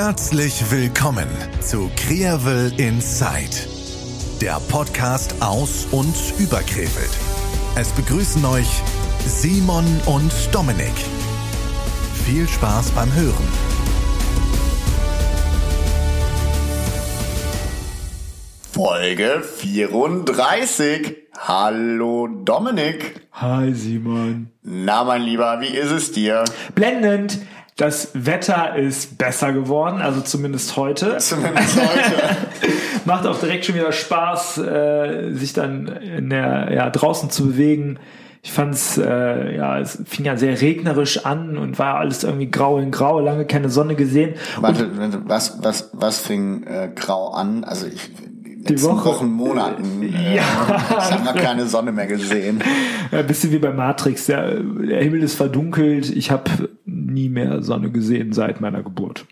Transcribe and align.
Herzlich 0.00 0.70
willkommen 0.70 1.26
zu 1.60 1.90
Kreavel 1.96 2.72
Inside, 2.78 3.66
der 4.40 4.60
Podcast 4.70 5.34
aus 5.42 5.88
und 5.90 6.14
über 6.38 6.58
Krefeld. 6.58 7.10
Es 7.74 7.88
begrüßen 7.90 8.44
euch 8.44 8.80
Simon 9.26 9.84
und 10.06 10.32
Dominik. 10.52 10.94
Viel 12.24 12.46
Spaß 12.46 12.92
beim 12.92 13.12
Hören. 13.12 13.48
Folge 18.70 19.42
34. 19.42 21.16
Hallo 21.38 22.28
Dominik. 22.28 23.26
Hi 23.32 23.74
Simon. 23.74 24.52
Na 24.62 25.02
mein 25.02 25.22
Lieber, 25.22 25.60
wie 25.60 25.76
ist 25.76 25.90
es 25.90 26.12
dir? 26.12 26.44
Blendend. 26.76 27.40
Das 27.78 28.10
Wetter 28.12 28.74
ist 28.74 29.18
besser 29.18 29.52
geworden, 29.52 30.02
also 30.02 30.20
zumindest 30.20 30.76
heute. 30.76 31.16
Zumindest 31.18 31.80
heute. 31.80 32.36
Macht 33.04 33.24
auch 33.24 33.38
direkt 33.38 33.66
schon 33.66 33.76
wieder 33.76 33.92
Spaß, 33.92 34.58
äh, 34.58 35.30
sich 35.30 35.52
dann 35.52 35.86
in 35.86 36.28
der, 36.28 36.72
ja, 36.72 36.90
draußen 36.90 37.30
zu 37.30 37.46
bewegen. 37.46 38.00
Ich 38.42 38.50
fand 38.50 38.74
es, 38.74 38.98
äh, 38.98 39.56
ja, 39.56 39.78
es 39.78 40.02
fing 40.06 40.24
ja 40.24 40.36
sehr 40.36 40.60
regnerisch 40.60 41.24
an 41.24 41.56
und 41.56 41.78
war 41.78 41.98
alles 41.98 42.24
irgendwie 42.24 42.50
grau 42.50 42.78
in 42.78 42.90
grau, 42.90 43.20
lange 43.20 43.46
keine 43.46 43.70
Sonne 43.70 43.94
gesehen. 43.94 44.34
Warte, 44.60 44.90
was, 45.28 45.62
was, 45.62 45.90
was 45.92 46.18
fing 46.18 46.64
äh, 46.64 46.90
grau 46.92 47.28
an? 47.28 47.62
Also 47.62 47.86
ich, 47.86 48.10
die 48.68 48.82
Woche. 48.82 49.04
Wochen, 49.04 49.30
Monaten. 49.30 50.02
Äh, 50.02 50.34
Ja. 50.34 50.42
Ich 50.88 51.12
habe 51.12 51.24
noch 51.24 51.36
keine 51.36 51.66
Sonne 51.66 51.92
mehr 51.92 52.08
gesehen. 52.08 52.60
Ein 53.12 53.26
bisschen 53.26 53.52
wie 53.52 53.58
bei 53.58 53.72
Matrix. 53.72 54.26
Der, 54.26 54.56
der 54.56 55.00
Himmel 55.00 55.22
ist 55.22 55.36
verdunkelt. 55.36 56.10
Ich 56.10 56.32
habe 56.32 56.68
nie 57.18 57.28
mehr 57.28 57.62
Sonne 57.62 57.90
gesehen 57.90 58.32
seit 58.32 58.60
meiner 58.60 58.82
Geburt. 58.82 59.26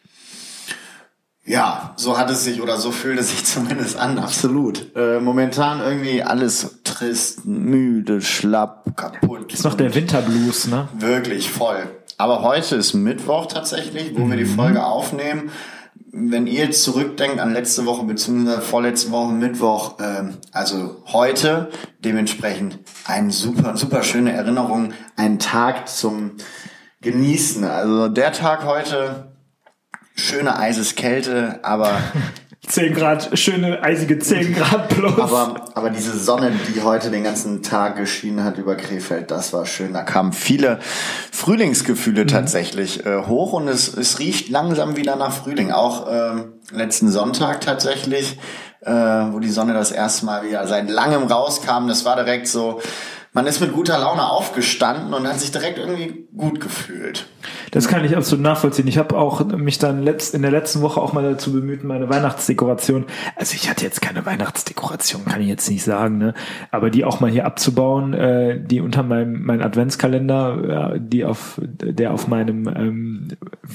Ja, 1.45 1.95
so 1.95 2.19
hat 2.19 2.29
es 2.29 2.43
sich 2.43 2.61
oder 2.61 2.77
so 2.77 2.91
fühlt 2.91 3.21
es 3.21 3.31
sich 3.31 3.45
zumindest 3.55 3.97
an, 3.97 4.19
absolut. 4.19 4.97
Äh, 4.97 5.21
momentan 5.21 5.81
irgendwie 5.81 6.23
alles 6.23 6.81
trist, 6.83 7.47
müde, 7.47 8.21
schlapp, 8.21 8.97
kaputt. 8.97 9.53
Ist 9.53 9.65
noch 9.65 9.75
der 9.75 9.95
Winterblues, 9.95 10.67
ne? 10.67 10.89
Wirklich 10.99 11.51
voll. 11.51 11.89
Aber 12.19 12.43
heute 12.43 12.77
ist 12.77 12.95
Mittwoch 12.95 13.47
tatsächlich, 13.47 14.19
wo 14.19 14.29
wir 14.29 14.37
die 14.37 14.47
Folge 14.47 14.85
aufnehmen. 14.85 15.51
Wenn 16.11 16.47
ihr 16.47 16.71
zurückdenkt 16.71 17.41
an 17.41 17.53
letzte 17.53 17.85
Woche 17.85 18.07
beziehungsweise 18.07 18.63
vorletzte 18.63 19.11
Woche 19.13 19.33
Mittwoch, 19.33 19.99
ähm, 20.01 20.39
also 20.51 21.03
heute, 21.13 21.69
dementsprechend 22.01 22.79
eine 23.05 23.31
super, 23.31 23.77
super 23.77 24.03
schöne 24.03 24.33
Erinnerung, 24.33 24.95
ein 25.15 25.39
Tag 25.39 25.89
zum 25.89 26.33
Genießen. 27.03 27.65
Also 27.65 28.09
der 28.09 28.33
Tag 28.33 28.65
heute, 28.65 29.33
schöne 30.15 30.59
Eiseskälte, 30.59 31.61
aber 31.63 32.01
10 32.67 32.95
Grad, 32.95 33.39
schöne 33.39 33.83
eisige 33.83 34.19
10 34.19 34.55
Grad 34.55 34.89
plus. 34.89 35.19
Aber, 35.19 35.67
aber 35.75 35.91
diese 35.91 36.19
Sonne, 36.19 36.53
die 36.75 36.83
heute 36.83 37.11
den 37.11 37.23
ganzen 37.23 37.63
Tag 37.63 37.97
geschienen 37.97 38.43
hat 38.45 38.59
über 38.59 38.75
Krefeld, 38.75 39.31
das 39.31 39.53
war 39.53 39.67
schön. 39.67 39.93
Da 39.93 40.03
kamen 40.03 40.33
viele 40.33 40.81
Frühlingsgefühle 41.31 42.27
tatsächlich 42.27 43.07
äh, 43.07 43.23
hoch 43.27 43.53
und 43.53 43.69
es, 43.69 43.95
es 43.95 44.19
riecht 44.19 44.49
langsam 44.49 44.97
wieder 44.97 45.15
nach 45.15 45.33
Frühling. 45.33 45.71
Auch 45.71 46.07
ähm, 46.11 46.55
letzten 46.73 47.09
Sonntag 47.09 47.61
tatsächlich, 47.61 48.37
äh, 48.81 48.91
wo 48.93 49.39
die 49.39 49.51
Sonne 49.51 49.73
das 49.73 49.93
erste 49.93 50.27
Mal 50.27 50.43
wieder 50.43 50.67
seit 50.67 50.91
langem 50.91 51.25
rauskam. 51.25 51.87
Das 51.87 52.05
war 52.05 52.17
direkt 52.17 52.49
so, 52.49 52.81
man 53.37 53.47
ist 53.47 53.61
mit 53.61 53.75
guter 53.75 53.99
Laune 53.99 54.31
aufgestanden 54.31 55.13
und 55.13 55.29
hat 55.29 55.39
sich 55.39 55.53
direkt 55.53 55.77
irgendwie 55.77 56.27
gut 56.35 56.59
gefühlt. 56.59 57.27
Das 57.77 57.89
kann 57.89 58.07
ich 58.07 58.17
absolut 58.17 58.43
nachvollziehen. 58.43 58.89
Ich 58.89 58.97
habe 58.97 59.19
auch 59.19 59.45
mich 59.45 59.79
dann 59.79 60.03
letzt, 60.03 60.35
in 60.35 60.41
der 60.41 60.51
letzten 60.51 60.81
Woche 60.81 60.99
auch 60.99 61.13
mal 61.13 61.23
dazu 61.23 61.53
bemüht, 61.53 61.85
meine 61.85 62.09
Weihnachtsdekoration, 62.09 63.05
also 63.35 63.55
ich 63.55 63.69
hatte 63.69 63.85
jetzt 63.85 64.01
keine 64.01 64.25
Weihnachtsdekoration, 64.25 65.27
kann 65.27 65.43
ich 65.43 65.49
jetzt 65.49 65.69
nicht 65.69 65.85
sagen, 65.85 66.17
ne? 66.17 66.33
aber 66.71 66.89
die 66.89 67.05
auch 67.05 67.21
mal 67.21 67.31
hier 67.31 67.45
abzubauen, 67.45 68.15
äh, 68.15 68.59
die 68.59 68.81
unter 68.81 69.03
meinem 69.03 69.45
mein 69.45 69.61
Adventskalender, 69.61 70.95
äh, 70.95 71.01
die 71.03 71.27
auf 71.27 71.61
der 71.61 72.15
auf 72.15 72.29
meinem 72.29 72.67
ähm, 72.67 73.29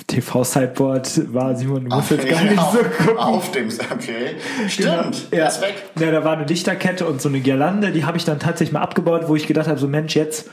TV-Sideboard 0.07 1.31
war, 1.31 1.55
Simon, 1.55 1.87
du 1.87 1.95
musst 1.95 2.09
jetzt 2.09 2.27
gar 2.27 2.41
nicht 2.41 2.57
auf, 2.57 2.71
so 2.71 2.79
gucken. 2.79 3.17
auf 3.19 3.51
dem, 3.51 3.67
okay. 3.67 4.35
Stimmt, 4.67 5.27
Ja. 5.31 5.45
ist 5.45 5.61
weg. 5.61 5.75
ja, 5.99 6.09
da 6.09 6.23
war 6.23 6.37
eine 6.37 6.45
Lichterkette 6.45 7.05
und 7.05 7.21
so 7.21 7.29
eine 7.29 7.39
Girlande, 7.39 7.91
die 7.91 8.03
habe 8.03 8.17
ich 8.17 8.25
dann 8.25 8.39
tatsächlich 8.39 8.73
mal 8.73 8.81
abgebaut, 8.81 9.25
wo 9.27 9.35
ich 9.35 9.45
gedacht 9.45 9.67
habe, 9.67 9.77
so 9.77 9.87
Mensch, 9.87 10.15
jetzt 10.15 10.49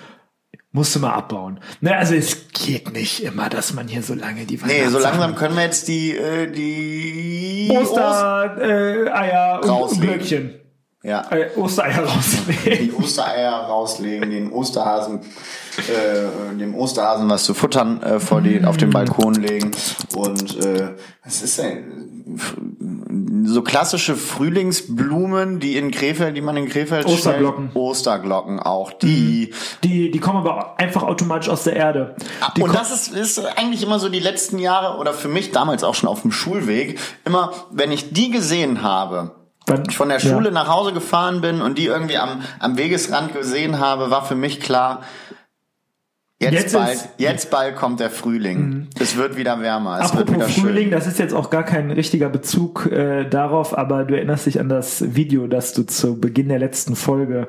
musst 0.78 0.94
du 0.94 1.00
mal 1.00 1.12
abbauen. 1.12 1.58
Ne, 1.80 1.96
also 1.96 2.14
es 2.14 2.48
geht 2.52 2.92
nicht 2.92 3.24
immer, 3.24 3.48
dass 3.48 3.74
man 3.74 3.88
hier 3.88 4.02
so 4.02 4.14
lange 4.14 4.46
die 4.46 4.60
Nee, 4.64 4.86
so 4.86 5.00
langsam 5.00 5.34
können 5.34 5.56
wir 5.56 5.64
jetzt 5.64 5.88
die, 5.88 6.16
äh, 6.16 6.50
die 6.50 7.68
Oster, 7.76 8.56
äh, 8.60 9.10
Eier 9.10 9.60
und. 9.64 10.60
Ja. 11.02 11.26
Äh, 11.30 11.48
Ostereier 11.56 12.04
rauslegen. 12.04 12.78
die 12.86 12.92
Ostereier 12.92 13.52
rauslegen, 13.52 14.30
den 14.30 14.52
Osterhasen, 14.52 15.20
äh, 15.78 16.56
dem 16.56 16.76
Osterhasen 16.76 17.28
was 17.28 17.42
zu 17.42 17.54
futtern 17.54 18.00
äh, 18.02 18.20
vor 18.20 18.40
die, 18.40 18.64
auf 18.64 18.76
den 18.76 18.90
Balkon 18.90 19.34
legen 19.34 19.72
und 20.14 20.64
äh, 20.64 20.94
was 21.24 21.42
ist 21.42 21.58
denn 21.58 22.38
so 23.44 23.62
klassische 23.62 24.16
Frühlingsblumen, 24.16 25.60
die 25.60 25.76
in 25.76 25.90
Krefeld, 25.90 26.36
die 26.36 26.40
man 26.40 26.56
in 26.56 26.68
Krefeld 26.68 27.06
Osterglocken. 27.06 27.70
stellt. 27.70 27.76
Osterglocken 27.76 28.60
auch 28.60 28.92
die. 28.92 29.52
Die, 29.84 30.10
die 30.10 30.18
kommen 30.20 30.38
aber 30.38 30.78
einfach 30.78 31.02
automatisch 31.02 31.48
aus 31.48 31.64
der 31.64 31.76
Erde. 31.76 32.16
Die 32.56 32.62
und 32.62 32.74
das 32.74 32.90
ist, 32.92 33.08
ist 33.14 33.38
eigentlich 33.58 33.82
immer 33.82 33.98
so 33.98 34.08
die 34.08 34.20
letzten 34.20 34.58
Jahre 34.58 34.98
oder 34.98 35.12
für 35.12 35.28
mich 35.28 35.52
damals 35.52 35.84
auch 35.84 35.94
schon 35.94 36.08
auf 36.08 36.22
dem 36.22 36.32
Schulweg 36.32 36.98
immer, 37.24 37.52
wenn 37.70 37.92
ich 37.92 38.12
die 38.12 38.30
gesehen 38.30 38.82
habe, 38.82 39.32
Dann- 39.66 39.84
ich 39.88 39.96
von 39.96 40.08
der 40.08 40.18
ja. 40.18 40.30
Schule 40.30 40.50
nach 40.50 40.68
Hause 40.68 40.92
gefahren 40.92 41.40
bin 41.40 41.60
und 41.60 41.78
die 41.78 41.86
irgendwie 41.86 42.16
am, 42.18 42.42
am 42.58 42.76
Wegesrand 42.78 43.34
gesehen 43.34 43.78
habe, 43.78 44.10
war 44.10 44.24
für 44.24 44.34
mich 44.34 44.60
klar, 44.60 45.02
jetzt, 46.40 46.52
Jetzt 46.52 46.72
bald, 46.74 46.94
ist- 46.94 47.04
Mhm. 47.06 47.10
jetzt 47.18 47.50
bald 47.50 47.76
kommt 47.76 48.00
der 48.00 48.10
Frühling. 48.10 48.86
Es 49.00 49.16
wird 49.16 49.36
wieder 49.36 49.60
wärmer, 49.60 50.00
es 50.02 50.14
wird 50.14 50.28
Apropos 50.30 50.48
wieder 50.56 50.62
Frühling, 50.68 50.82
schön. 50.84 50.90
das 50.92 51.06
ist 51.06 51.18
jetzt 51.18 51.34
auch 51.34 51.50
gar 51.50 51.64
kein 51.64 51.90
richtiger 51.90 52.28
Bezug 52.28 52.86
äh, 52.92 53.24
darauf, 53.28 53.76
aber 53.76 54.04
du 54.04 54.14
erinnerst 54.14 54.46
dich 54.46 54.60
an 54.60 54.68
das 54.68 55.14
Video, 55.14 55.46
das 55.46 55.72
du 55.72 55.82
zu 55.84 56.20
Beginn 56.20 56.48
der 56.48 56.58
letzten 56.58 56.94
Folge 56.96 57.48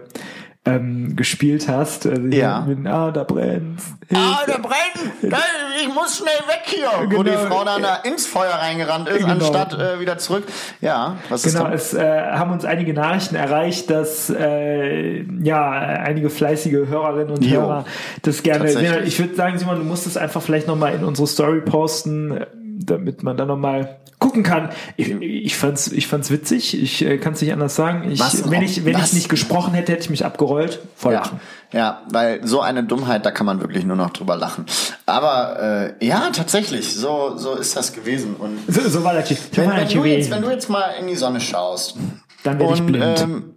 ähm, 0.65 1.15
gespielt 1.15 1.67
hast. 1.67 2.05
Also 2.05 2.21
Ja. 2.27 2.61
Mit, 2.67 2.85
ah, 2.85 3.11
da 3.11 3.23
brennt's. 3.23 3.93
Ah, 4.13 4.39
der 4.47 4.59
brennt! 4.59 5.35
Ich 5.81 5.87
muss 5.93 6.17
schnell 6.17 6.47
weg 6.47 6.61
hier! 6.65 6.89
Wo 7.05 7.07
Genau. 7.07 7.23
die 7.23 7.47
Frau 7.47 7.63
dann 7.63 7.81
da 7.81 7.95
ins 7.97 8.25
Feuer 8.27 8.51
reingerannt 8.53 9.07
ist, 9.07 9.19
Genau. 9.19 9.31
anstatt 9.33 9.73
äh, 9.73 9.99
wieder 9.99 10.17
zurück. 10.17 10.43
Ja, 10.81 11.15
was 11.29 11.45
ist 11.45 11.53
Genau, 11.53 11.67
da? 11.69 11.73
es 11.73 11.93
äh, 11.93 12.03
haben 12.31 12.51
uns 12.51 12.65
einige 12.65 12.93
Nachrichten 12.93 13.35
erreicht, 13.35 13.89
dass 13.89 14.29
äh, 14.29 15.21
ja 15.41 15.71
einige 15.71 16.29
fleißige 16.29 16.87
Hörerinnen 16.87 17.29
und 17.33 17.45
Jo. 17.45 17.61
Hörer 17.61 17.85
das 18.23 18.43
gerne. 18.43 18.69
Ja, 18.71 18.99
ich 18.99 19.17
würde 19.19 19.35
sagen, 19.35 19.57
Simon, 19.57 19.77
du 19.79 19.85
musst 19.85 20.07
es 20.07 20.17
einfach 20.17 20.41
vielleicht 20.41 20.67
nochmal 20.67 20.93
in 20.93 21.03
unsere 21.05 21.27
Story 21.27 21.61
posten, 21.61 22.31
äh, 22.31 22.47
damit 22.81 23.23
man 23.23 23.37
da 23.37 23.45
nochmal 23.45 23.97
gucken 24.29 24.43
kann. 24.43 24.69
Ich, 24.95 25.09
ich 25.09 25.57
fand's, 25.57 25.91
ich 25.91 26.05
fand's 26.05 26.29
witzig. 26.29 26.79
Ich 26.79 27.03
äh, 27.03 27.17
kann 27.17 27.33
es 27.33 27.41
nicht 27.41 27.51
anders 27.51 27.75
sagen. 27.75 28.11
Ich, 28.11 28.19
Was? 28.19 28.49
wenn 28.51 28.61
ich, 28.61 28.85
wenn 28.85 28.93
Was? 28.93 29.07
ich 29.07 29.13
nicht 29.13 29.29
gesprochen 29.29 29.73
hätte, 29.73 29.91
hätte 29.91 30.03
ich 30.03 30.09
mich 30.11 30.23
abgerollt. 30.23 30.79
Voll 30.95 31.13
Ja, 31.13 31.19
lachen. 31.21 31.39
ja, 31.73 32.03
weil 32.11 32.45
so 32.45 32.61
eine 32.61 32.83
Dummheit, 32.83 33.25
da 33.25 33.31
kann 33.31 33.47
man 33.47 33.59
wirklich 33.59 33.85
nur 33.85 33.95
noch 33.95 34.11
drüber 34.11 34.35
lachen. 34.35 34.65
Aber 35.07 35.95
äh, 35.99 36.05
ja, 36.05 36.29
tatsächlich, 36.31 36.93
so 36.95 37.33
so 37.37 37.55
ist 37.55 37.75
das 37.75 37.93
gewesen. 37.93 38.35
Und 38.35 38.59
So, 38.67 38.87
so 38.87 39.03
war 39.03 39.15
das. 39.15 39.29
Wenn, 39.53 39.69
wenn, 39.71 39.87
du 39.89 40.05
jetzt, 40.05 40.29
wenn 40.29 40.41
du 40.43 40.49
jetzt 40.51 40.69
mal 40.69 40.91
in 40.99 41.07
die 41.07 41.15
Sonne 41.15 41.41
schaust 41.41 41.95
Dann 42.43 42.59
werde 42.59 42.73
ich 42.75 42.83
blind. 42.83 43.21
ähm, 43.21 43.55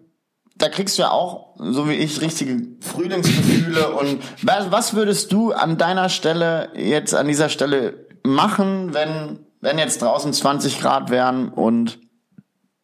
da 0.56 0.68
kriegst 0.68 0.96
du 0.96 1.02
ja 1.02 1.10
auch, 1.10 1.54
so 1.58 1.88
wie 1.88 1.94
ich, 1.94 2.20
richtige 2.22 2.62
Frühlingsgefühle. 2.80 3.90
und 3.90 4.18
was, 4.42 4.70
was 4.70 4.94
würdest 4.94 5.32
du 5.32 5.52
an 5.52 5.76
deiner 5.76 6.08
Stelle 6.08 6.68
jetzt 6.74 7.14
an 7.14 7.26
dieser 7.28 7.48
Stelle 7.48 8.06
machen, 8.24 8.94
wenn 8.94 9.40
wenn 9.62 9.78
jetzt 9.78 10.02
draußen 10.02 10.32
20 10.34 10.78
Grad 10.80 11.08
wären 11.10 11.48
und 11.48 11.98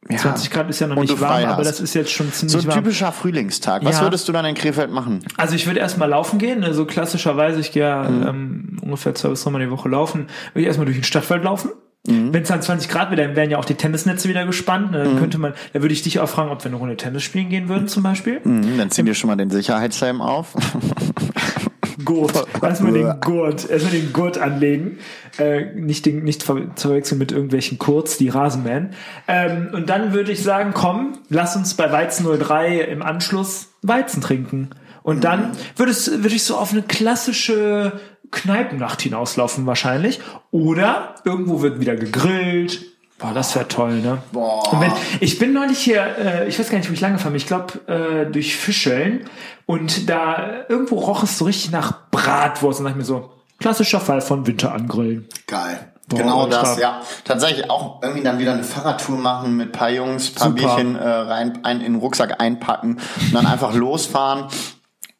ja, 0.08 0.16
20 0.16 0.50
Grad 0.50 0.70
ist 0.70 0.80
ja 0.80 0.86
noch 0.86 0.96
nicht 0.96 1.20
warm, 1.20 1.44
aber 1.44 1.62
das 1.64 1.80
ist 1.80 1.92
jetzt 1.92 2.10
schon 2.10 2.32
ziemlich 2.32 2.52
so 2.52 2.58
ein 2.60 2.66
warm. 2.68 2.78
typischer 2.78 3.12
Frühlingstag. 3.12 3.84
Was 3.84 3.96
Ja. 3.98 4.02
würdest 4.04 4.26
du 4.26 4.32
dann 4.32 4.46
in 4.46 4.54
Krefeld 4.54 4.90
machen? 4.90 5.20
Also 5.36 5.54
ich 5.54 5.66
würde 5.66 5.80
erstmal 5.80 6.08
laufen 6.08 6.38
gehen, 6.38 6.64
also 6.64 6.86
klassischerweise, 6.86 7.60
ich 7.60 7.72
gehe 7.72 7.82
ja 7.82 8.08
Mhm. 8.08 8.26
ähm, 8.26 8.78
ungefähr 8.80 9.14
zwei 9.14 9.28
bis 9.28 9.42
dreimal 9.44 9.60
die 9.60 9.70
Woche 9.70 9.88
laufen, 9.90 10.28
würde 10.54 10.60
ich 10.62 10.66
erstmal 10.66 10.86
durch 10.86 10.96
den 10.96 11.04
Stadtwald 11.04 11.44
laufen. 11.44 11.72
Mhm. 12.06 12.32
Wenn 12.32 12.42
es 12.42 12.48
dann 12.48 12.62
20 12.62 12.88
Grad 12.88 13.10
wäre, 13.10 13.26
dann 13.26 13.36
wären 13.36 13.50
ja 13.50 13.58
auch 13.58 13.66
die 13.66 13.74
Tennisnetze 13.74 14.28
wieder 14.30 14.46
gespannt. 14.46 14.92
ne, 14.92 15.02
Dann 15.04 15.18
könnte 15.18 15.36
man, 15.36 15.52
da 15.74 15.82
würde 15.82 15.92
ich 15.92 16.02
dich 16.02 16.20
auch 16.20 16.28
fragen, 16.28 16.50
ob 16.50 16.62
wir 16.64 16.70
eine 16.70 16.76
Runde 16.76 16.96
Tennis 16.96 17.22
spielen 17.24 17.50
gehen 17.50 17.68
würden 17.68 17.88
zum 17.88 18.02
Beispiel. 18.04 18.40
Mhm, 18.44 18.78
Dann 18.78 18.90
zieh 18.90 19.02
dir 19.02 19.14
schon 19.14 19.28
mal 19.28 19.36
den 19.36 19.50
Sicherheitshelm 19.50 20.22
auf. 20.22 20.54
Gurt. 22.04 22.46
Erstmal 22.62 22.92
den 22.92 23.20
Gurt, 23.20 23.68
erstmal 23.68 23.92
den 23.92 24.12
Gurt 24.12 24.38
anlegen. 24.38 24.98
Äh, 25.38 25.74
nicht, 25.74 26.06
den, 26.06 26.24
nicht 26.24 26.42
ver 26.42 26.74
zu 26.74 26.88
verwechseln 26.88 27.18
mit 27.18 27.32
irgendwelchen 27.32 27.78
Kurz, 27.78 28.16
die 28.18 28.28
Rasenmähen. 28.28 28.90
Ähm, 29.26 29.70
und 29.72 29.88
dann 29.88 30.12
würde 30.12 30.32
ich 30.32 30.42
sagen, 30.42 30.72
komm, 30.74 31.18
lass 31.28 31.56
uns 31.56 31.74
bei 31.74 31.90
Weizen 31.90 32.26
03 32.26 32.80
im 32.80 33.02
Anschluss 33.02 33.68
Weizen 33.82 34.20
trinken. 34.20 34.70
Und 35.02 35.24
dann 35.24 35.52
würde 35.76 35.92
es, 35.92 36.10
würde 36.10 36.34
ich 36.34 36.44
so 36.44 36.56
auf 36.56 36.72
eine 36.72 36.82
klassische 36.82 37.92
Kneipennacht 38.30 39.00
hinauslaufen 39.02 39.66
wahrscheinlich. 39.66 40.20
Oder 40.50 41.14
irgendwo 41.24 41.62
wird 41.62 41.80
wieder 41.80 41.96
gegrillt. 41.96 42.97
Boah, 43.18 43.32
das 43.34 43.54
wäre 43.56 43.66
toll, 43.66 44.00
ne? 44.00 44.22
Boah. 44.30 44.80
Wenn, 44.80 44.92
ich 45.20 45.38
bin 45.40 45.52
neulich 45.52 45.78
hier, 45.78 46.16
äh, 46.18 46.48
ich 46.48 46.58
weiß 46.58 46.70
gar 46.70 46.78
nicht, 46.78 46.88
wo 46.88 46.94
ich 46.94 47.00
lange 47.00 47.18
fahre, 47.18 47.36
ich 47.36 47.46
glaube 47.46 47.80
äh, 47.88 48.30
durch 48.30 48.56
Fischeln 48.56 49.28
und 49.66 50.08
da 50.08 50.64
irgendwo 50.68 50.96
roch 50.96 51.24
es 51.24 51.36
so 51.36 51.44
richtig 51.44 51.72
nach 51.72 52.10
Bratwurst 52.12 52.78
und 52.78 52.84
dachte 52.84 52.96
ich 52.96 53.02
mir 53.02 53.04
so, 53.04 53.30
klassischer 53.58 54.00
Fall 54.00 54.20
von 54.20 54.46
Winter 54.46 54.72
angrillen. 54.72 55.26
Geil. 55.48 55.92
Boah, 56.08 56.16
genau 56.16 56.46
das, 56.46 56.78
ja. 56.78 57.02
Tatsächlich 57.24 57.68
auch 57.68 58.02
irgendwie 58.02 58.22
dann 58.22 58.38
wieder 58.38 58.54
eine 58.54 58.62
Fahrradtour 58.62 59.18
machen 59.18 59.56
mit 59.56 59.72
paar 59.72 59.90
Jungs, 59.90 60.30
paar 60.30 60.48
Super. 60.48 60.76
Bierchen 60.76 60.96
äh, 60.96 61.06
rein, 61.06 61.58
ein, 61.64 61.80
in 61.80 61.94
den 61.94 62.00
Rucksack 62.00 62.40
einpacken 62.40 62.98
und 63.20 63.34
dann 63.34 63.46
einfach 63.46 63.74
losfahren 63.74 64.46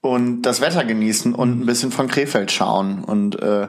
und 0.01 0.43
das 0.43 0.61
Wetter 0.61 0.85
genießen 0.85 1.35
und 1.35 1.61
ein 1.61 1.67
bisschen 1.67 1.91
von 1.91 2.09
Krefeld 2.09 2.53
schauen 2.53 3.05
und 3.05 3.43
äh, 3.43 3.69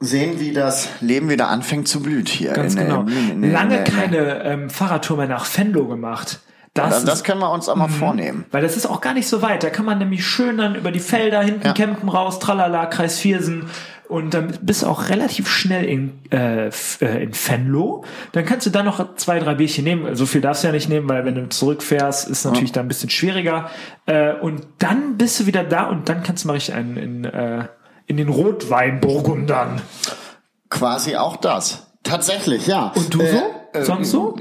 sehen, 0.00 0.40
wie 0.40 0.52
das 0.52 0.88
Leben 1.00 1.28
wieder 1.28 1.48
anfängt 1.48 1.86
zu 1.86 2.02
blühen 2.02 2.26
hier. 2.26 2.52
Ganz 2.52 2.74
in, 2.74 2.80
genau. 2.80 3.02
in, 3.02 3.42
in, 3.44 3.52
Lange 3.52 3.78
in, 3.78 3.84
keine 3.84 4.42
ähm, 4.44 4.70
Fahrradtour 4.70 5.18
mehr 5.18 5.28
nach 5.28 5.46
Venlo 5.56 5.86
gemacht. 5.86 6.40
Das, 6.74 6.90
Das, 6.90 7.04
das 7.04 7.24
können 7.24 7.40
wir 7.40 7.50
uns 7.52 7.68
auch 7.68 7.76
mal 7.76 7.88
vornehmen. 7.88 8.44
weil 8.52 8.62
das 8.62 8.76
ist 8.76 8.86
auch 8.86 9.00
gar 9.00 9.12
nicht 9.12 9.26
so 9.28 9.42
weit. 9.42 9.62
Da 9.64 9.70
kann 9.70 9.84
man 9.84 9.98
nämlich 9.98 10.24
schön 10.24 10.56
dann 10.56 10.74
über 10.76 10.92
die 10.92 11.00
Felder 11.00 11.42
hinten 11.42 11.66
Ja. 11.66 11.72
campen 11.74 12.08
raus, 12.08 12.38
tralala, 12.38 12.86
Kreis 12.86 13.18
Viersen. 13.18 13.64
Und 14.08 14.34
dann 14.34 14.52
bist 14.62 14.82
du 14.82 14.86
auch 14.88 15.08
relativ 15.08 15.48
schnell 15.48 15.84
in, 15.84 16.12
äh, 16.32 16.68
äh, 16.68 17.22
in 17.22 17.32
Venlo. 17.32 18.04
Dann 18.32 18.44
kannst 18.44 18.66
du 18.66 18.70
da 18.70 18.82
noch 18.82 19.14
zwei, 19.16 19.38
drei 19.38 19.54
Bierchen 19.54 19.84
nehmen. 19.84 20.16
So 20.16 20.26
viel 20.26 20.40
darfst 20.40 20.62
du 20.64 20.68
ja 20.68 20.72
nicht 20.72 20.88
nehmen, 20.88 21.08
weil 21.08 21.24
wenn 21.24 21.36
du 21.36 21.48
zurückfährst, 21.48 22.28
ist 22.28 22.44
natürlich 22.44 22.72
da 22.72 22.80
ein 22.80 22.88
bisschen 22.88 23.10
schwieriger. 23.10 23.70
Äh, 24.06 24.32
und 24.34 24.62
dann 24.78 25.16
bist 25.16 25.38
du 25.38 25.46
wieder 25.46 25.62
da 25.62 25.84
und 25.84 26.08
dann 26.08 26.22
kannst 26.24 26.42
du 26.44 26.48
mal 26.48 26.54
richtig 26.54 26.74
einen 26.74 26.96
in, 26.96 27.24
äh, 27.24 27.64
in 28.10 28.16
den 28.16 28.28
Rotweinburgundern. 28.28 29.80
Quasi 30.68 31.14
auch 31.14 31.36
das. 31.36 31.86
Tatsächlich, 32.02 32.66
ja. 32.66 32.90
Und 32.96 33.14
du 33.14 33.20
so? 33.20 33.84
Sonst 33.84 34.10
so? 34.10 34.34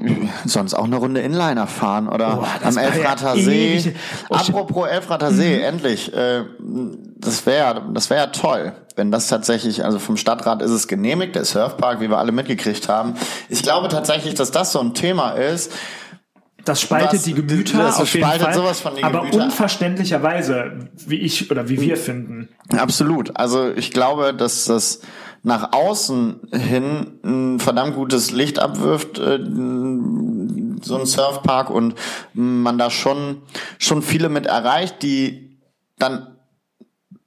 Sonst 0.45 0.73
auch 0.73 0.85
eine 0.85 0.95
Runde 0.95 1.21
Inliner 1.21 1.67
fahren 1.67 2.09
oder 2.09 2.47
das 2.63 2.75
am 2.77 2.83
war 2.83 2.89
ja 2.89 2.95
Elfrater 2.95 3.35
See. 3.35 3.93
Oh. 4.27 4.33
Apropos 4.33 4.87
Elfrater 4.87 5.31
See, 5.31 5.61
endlich. 5.61 6.11
Äh, 6.15 6.45
das 6.57 7.45
wäre 7.45 7.83
das 7.93 8.09
wäre 8.09 8.21
ja 8.21 8.27
toll, 8.27 8.73
wenn 8.95 9.11
das 9.11 9.27
tatsächlich, 9.27 9.85
also 9.85 9.99
vom 9.99 10.17
Stadtrat 10.17 10.63
ist 10.63 10.71
es 10.71 10.87
genehmigt, 10.87 11.35
der 11.35 11.45
Surfpark, 11.45 12.01
wie 12.01 12.09
wir 12.09 12.17
alle 12.17 12.31
mitgekriegt 12.31 12.89
haben. 12.89 13.13
Ich 13.49 13.61
glaube 13.61 13.89
tatsächlich, 13.89 14.33
dass 14.33 14.49
das 14.49 14.71
so 14.71 14.79
ein 14.79 14.95
Thema 14.95 15.33
ist. 15.33 15.71
Das 16.65 16.81
spaltet 16.81 17.13
Was- 17.13 17.23
die 17.23 17.33
Gemüter 17.33 17.77
das 17.79 17.99
auf 17.99 18.13
jeden 18.13 18.25
Fall, 18.27 18.53
sowas 18.53 18.79
von 18.81 18.95
die 18.95 19.03
aber 19.03 19.19
Gemüter. 19.21 19.43
unverständlicherweise, 19.45 20.89
wie 21.07 21.15
ich 21.17 21.49
oder 21.49 21.69
wie 21.69 21.79
wir 21.81 21.97
finden. 21.97 22.49
Absolut. 22.75 23.35
Also 23.37 23.71
ich 23.71 23.91
glaube, 23.91 24.33
dass 24.33 24.65
das 24.65 25.01
nach 25.41 25.71
außen 25.71 26.41
hin 26.51 27.19
ein 27.23 27.59
verdammt 27.59 27.95
gutes 27.95 28.31
Licht 28.31 28.59
abwirft, 28.59 29.19
äh, 29.19 29.39
so 30.81 30.97
ein 30.97 31.05
Surfpark 31.05 31.69
und 31.69 31.95
man 32.33 32.77
da 32.77 32.89
schon, 32.89 33.41
schon 33.77 34.01
viele 34.01 34.29
mit 34.29 34.45
erreicht, 34.45 35.01
die 35.01 35.57
dann 35.97 36.35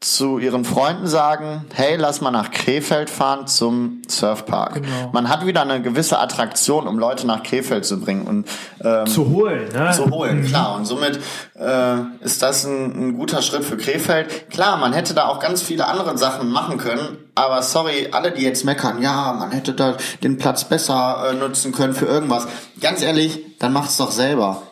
zu 0.03 0.39
ihren 0.39 0.65
Freunden 0.65 1.07
sagen, 1.07 1.65
hey, 1.75 1.97
lass 1.97 2.21
mal 2.21 2.31
nach 2.31 2.51
Krefeld 2.51 3.09
fahren 3.09 3.47
zum 3.47 4.03
Surfpark. 4.09 4.75
Genau. 4.75 5.11
Man 5.13 5.29
hat 5.29 5.47
wieder 5.47 5.63
eine 5.63 5.81
gewisse 5.81 6.19
Attraktion, 6.19 6.89
um 6.89 6.99
Leute 6.99 7.27
nach 7.27 7.43
Krefeld 7.43 7.85
zu 7.85 8.01
bringen 8.01 8.27
und 8.27 8.49
ähm, 8.85 9.07
Zu 9.07 9.31
holen, 9.31 9.69
ne? 9.73 9.93
zu 9.93 10.11
holen, 10.11 10.45
klar. 10.45 10.75
Und 10.75 10.87
somit 10.87 11.21
äh, 11.55 11.95
ist 12.21 12.43
das 12.43 12.65
ein, 12.65 13.11
ein 13.11 13.17
guter 13.17 13.43
Schritt 13.43 13.65
für 13.65 13.77
Krefeld. 13.77 14.51
Klar, 14.51 14.77
man 14.77 14.93
hätte 14.93 15.15
da 15.15 15.29
auch 15.29 15.39
ganz 15.39 15.63
viele 15.63 15.87
andere 15.87 16.19
Sachen 16.19 16.51
machen 16.51 16.79
können, 16.79 17.19
aber 17.35 17.63
sorry, 17.63 18.09
alle, 18.11 18.33
die 18.33 18.43
jetzt 18.43 18.65
meckern, 18.65 19.01
ja, 19.01 19.33
man 19.33 19.53
hätte 19.53 19.73
da 19.73 19.97
den 20.23 20.37
Platz 20.37 20.65
besser 20.65 21.31
äh, 21.31 21.35
nutzen 21.35 21.73
können 21.73 21.95
für 21.95 22.07
irgendwas. 22.07 22.49
Ganz 22.81 23.03
ehrlich, 23.03 23.41
dann 23.61 23.73
macht's 23.73 23.97
doch 23.97 24.11
selber. 24.11 24.63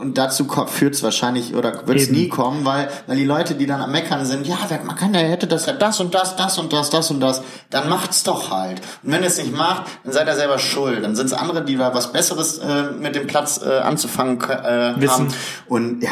Und 0.00 0.16
dazu 0.18 0.46
führt 0.66 0.94
es 0.94 1.02
wahrscheinlich 1.02 1.54
oder 1.54 1.86
wird 1.86 1.98
es 1.98 2.10
nie 2.10 2.28
kommen, 2.28 2.64
weil, 2.64 2.88
weil 3.06 3.16
die 3.16 3.24
Leute, 3.24 3.54
die 3.54 3.66
dann 3.66 3.80
am 3.80 3.92
Meckern 3.92 4.24
sind, 4.24 4.46
ja, 4.46 4.56
wer- 4.68 4.82
man 4.84 4.96
kann, 4.96 5.12
der 5.12 5.22
hätte 5.28 5.46
das 5.46 5.66
ja 5.66 5.72
das 5.72 6.00
und 6.00 6.14
das, 6.14 6.36
das 6.36 6.58
und 6.58 6.72
das, 6.72 6.90
das 6.90 7.10
und 7.10 7.20
das, 7.20 7.42
dann 7.70 7.88
macht's 7.88 8.22
doch 8.22 8.50
halt. 8.50 8.80
Und 9.02 9.12
wenn 9.12 9.22
es 9.24 9.38
nicht 9.38 9.56
macht, 9.56 9.84
dann 10.04 10.12
seid 10.12 10.26
ihr 10.28 10.34
selber 10.36 10.58
schuld. 10.58 11.04
Dann 11.04 11.16
sind 11.16 11.26
es 11.26 11.32
andere, 11.32 11.64
die 11.64 11.76
da 11.76 11.94
was 11.94 12.12
Besseres 12.12 12.58
äh, 12.58 12.84
mit 13.00 13.14
dem 13.14 13.26
Platz 13.26 13.60
äh, 13.64 13.78
anzufangen 13.78 14.40
äh, 14.40 14.92
Wissen. 15.00 15.10
haben. 15.10 15.34
Und 15.68 16.02
ja, 16.02 16.10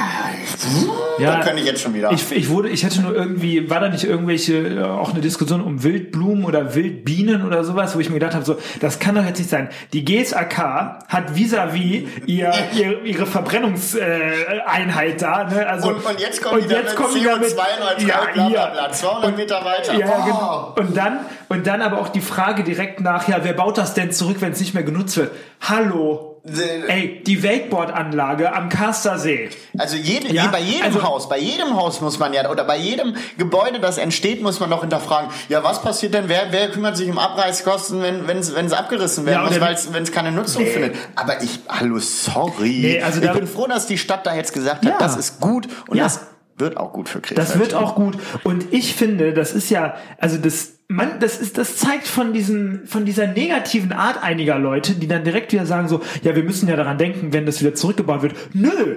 Ja, 1.18 1.36
da 1.38 1.40
könnte 1.44 1.60
ich 1.60 1.66
jetzt 1.66 1.80
schon 1.80 1.94
wieder. 1.94 2.12
Ich, 2.12 2.30
ich 2.32 2.48
wurde, 2.50 2.68
ich 2.68 2.82
hätte 2.84 3.00
nur 3.00 3.14
irgendwie, 3.14 3.70
war 3.70 3.80
da 3.80 3.88
nicht 3.88 4.04
irgendwelche, 4.04 4.56
äh, 4.56 4.82
auch 4.82 5.12
eine 5.12 5.20
Diskussion 5.20 5.60
um 5.60 5.82
Wildblumen 5.82 6.44
oder 6.44 6.74
Wildbienen 6.74 7.46
oder 7.46 7.64
sowas, 7.64 7.94
wo 7.94 8.00
ich 8.00 8.08
mir 8.08 8.14
gedacht 8.18 8.34
habe, 8.34 8.44
so, 8.44 8.56
das 8.80 8.98
kann 8.98 9.14
doch 9.14 9.24
jetzt 9.24 9.38
nicht 9.38 9.50
sein. 9.50 9.68
Die 9.92 10.04
GSAK 10.04 10.58
hat 11.08 11.34
vis-à-vis 11.34 12.06
ihr, 12.26 12.52
ihr, 12.76 13.02
ihre 13.04 13.26
Verbrennungseinheit 13.76 15.22
da, 15.22 15.44
ne? 15.44 15.66
Also, 15.66 15.88
und, 15.88 16.04
und 16.04 16.20
jetzt 16.20 16.42
kommen 16.42 16.62
die 16.62 16.68
da 16.68 16.78
mit 16.82 16.96
kommen 16.96 17.14
die 17.14 17.24
damit- 17.24 17.48
CO2-neutral, 17.50 18.06
ja, 18.06 18.20
bla 18.32 18.48
bla 18.48 18.66
bla, 18.70 18.92
200 18.92 19.36
Meter 19.36 19.64
weiter. 19.64 19.94
Ja, 19.94 20.24
genau. 20.24 20.74
Und 20.78 20.96
dann, 20.96 21.18
und 21.48 21.66
dann 21.66 21.82
aber 21.82 21.98
auch 21.98 22.08
die 22.08 22.20
Frage 22.20 22.64
direkt 22.64 23.00
nach, 23.00 23.28
ja, 23.28 23.38
wer 23.42 23.52
baut 23.52 23.78
das 23.78 23.94
denn 23.94 24.12
zurück, 24.12 24.36
wenn 24.40 24.52
es 24.52 24.60
nicht 24.60 24.74
mehr 24.74 24.82
genutzt 24.82 25.16
wird? 25.16 25.30
Hallo. 25.60 26.35
Ey, 26.88 27.22
die 27.26 27.42
Wakeboard-Anlage 27.42 28.54
am 28.54 28.68
Kaster 28.68 29.18
See. 29.18 29.50
Also 29.76 29.96
jede, 29.96 30.32
Ja, 30.32 30.46
bei 30.46 30.60
jedem 30.60 30.84
also- 30.84 31.02
Haus, 31.02 31.28
bei 31.28 31.38
jedem 31.38 31.74
Haus 31.74 32.00
muss 32.00 32.18
man 32.20 32.32
ja, 32.32 32.48
oder 32.48 32.62
bei 32.64 32.76
jedem 32.78 33.16
Gebäude, 33.36 33.80
das 33.80 33.98
entsteht, 33.98 34.42
muss 34.42 34.60
man 34.60 34.70
doch 34.70 34.82
hinterfragen, 34.82 35.30
ja, 35.48 35.64
was 35.64 35.82
passiert 35.82 36.14
denn, 36.14 36.28
wer, 36.28 36.48
wer 36.52 36.70
kümmert 36.70 36.96
sich 36.96 37.10
um 37.10 37.18
Abreißkosten, 37.18 38.00
wenn 38.02 38.28
wenn 38.28 38.38
es 38.38 38.72
abgerissen 38.72 39.26
werden 39.26 39.52
Ja, 39.52 39.70
muss, 39.70 39.92
wenn 39.92 40.02
es 40.04 40.12
keine 40.12 40.30
Nutzung 40.30 40.62
Nee. 40.62 40.70
findet. 40.70 40.96
Aber 41.16 41.42
ich, 41.42 41.58
hallo, 41.68 41.98
sorry. 41.98 42.78
Nee, 42.80 43.02
also 43.02 43.20
ich 43.20 43.26
da- 43.26 43.32
bin 43.32 43.46
froh, 43.48 43.66
dass 43.66 43.86
die 43.86 43.98
Stadt 43.98 44.24
da 44.26 44.34
jetzt 44.34 44.52
gesagt 44.52 44.84
hat, 44.86 44.92
Ja. 44.92 44.98
das 44.98 45.16
ist 45.16 45.40
gut 45.40 45.66
und 45.88 45.98
das 45.98 46.20
wird 46.58 46.76
auch 46.76 46.92
gut 46.92 47.08
für 47.08 47.20
Krefeld. 47.20 47.38
Das 47.38 47.58
wird 47.58 47.74
auch 47.74 47.94
gut. 47.96 48.16
Und 48.44 48.72
ich 48.72 48.94
finde, 48.94 49.32
das 49.34 49.52
ist 49.52 49.68
ja, 49.68 49.96
also 50.18 50.38
das, 50.38 50.75
man, 50.88 51.18
das 51.20 51.38
ist, 51.38 51.58
das 51.58 51.76
zeigt 51.76 52.06
von 52.06 52.32
diesen, 52.32 52.86
von 52.86 53.04
dieser 53.04 53.26
negativen 53.26 53.92
Art 53.92 54.22
einiger 54.22 54.58
Leute, 54.58 54.94
die 54.94 55.08
dann 55.08 55.24
direkt 55.24 55.52
wieder 55.52 55.66
sagen 55.66 55.88
so, 55.88 56.00
ja, 56.22 56.36
wir 56.36 56.44
müssen 56.44 56.68
ja 56.68 56.76
daran 56.76 56.98
denken, 56.98 57.32
wenn 57.32 57.46
das 57.46 57.60
wieder 57.60 57.74
zurückgebaut 57.74 58.22
wird. 58.22 58.34
Nö. 58.54 58.96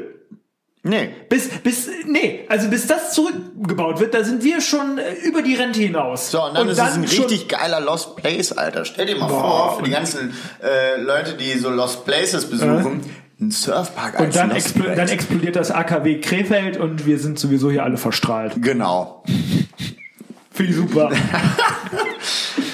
Nee. 0.82 1.10
Bis, 1.28 1.50
bis, 1.50 1.90
nee, 2.06 2.46
also 2.48 2.70
bis 2.70 2.88
das 2.88 3.14
zurückgebaut 3.14 4.00
wird, 4.00 4.14
da 4.14 4.24
sind 4.24 4.44
wir 4.44 4.62
schon 4.62 4.98
äh, 4.98 5.14
über 5.26 5.42
die 5.42 5.56
Rente 5.56 5.82
hinaus. 5.82 6.32
So, 6.32 6.42
und 6.46 6.56
dann 6.56 6.70
ist 6.70 6.78
es 6.78 6.94
ein 6.94 7.04
richtig 7.04 7.50
geiler 7.50 7.82
Lost 7.82 8.16
Place, 8.16 8.54
Alter. 8.54 8.86
Stell 8.86 9.08
dir 9.08 9.18
mal 9.18 9.28
Boah, 9.28 9.42
vor, 9.42 9.78
für 9.80 9.84
die 9.84 9.92
ganzen 9.92 10.34
äh, 10.64 11.02
Leute, 11.02 11.34
die 11.34 11.58
so 11.60 11.70
Lost 11.70 12.06
Places 12.06 12.46
besuchen, 12.50 13.02
ein 13.42 13.52
Surfpark 13.52 14.20
als 14.20 14.26
Und 14.26 14.36
dann, 14.36 14.52
expl 14.52 14.84
Place. 14.84 14.96
dann 14.96 15.10
explodiert 15.10 15.56
das 15.58 15.70
AKW 15.72 16.22
Krefeld 16.22 16.78
und 16.78 17.06
wir 17.06 17.20
sind 17.20 17.40
sowieso 17.40 17.70
hier 17.70 17.84
alle 17.84 17.98
verstrahlt. 17.98 18.54
Genau. 18.62 19.24
Finde 20.52 20.72
ich 20.72 20.78
super. 20.78 21.12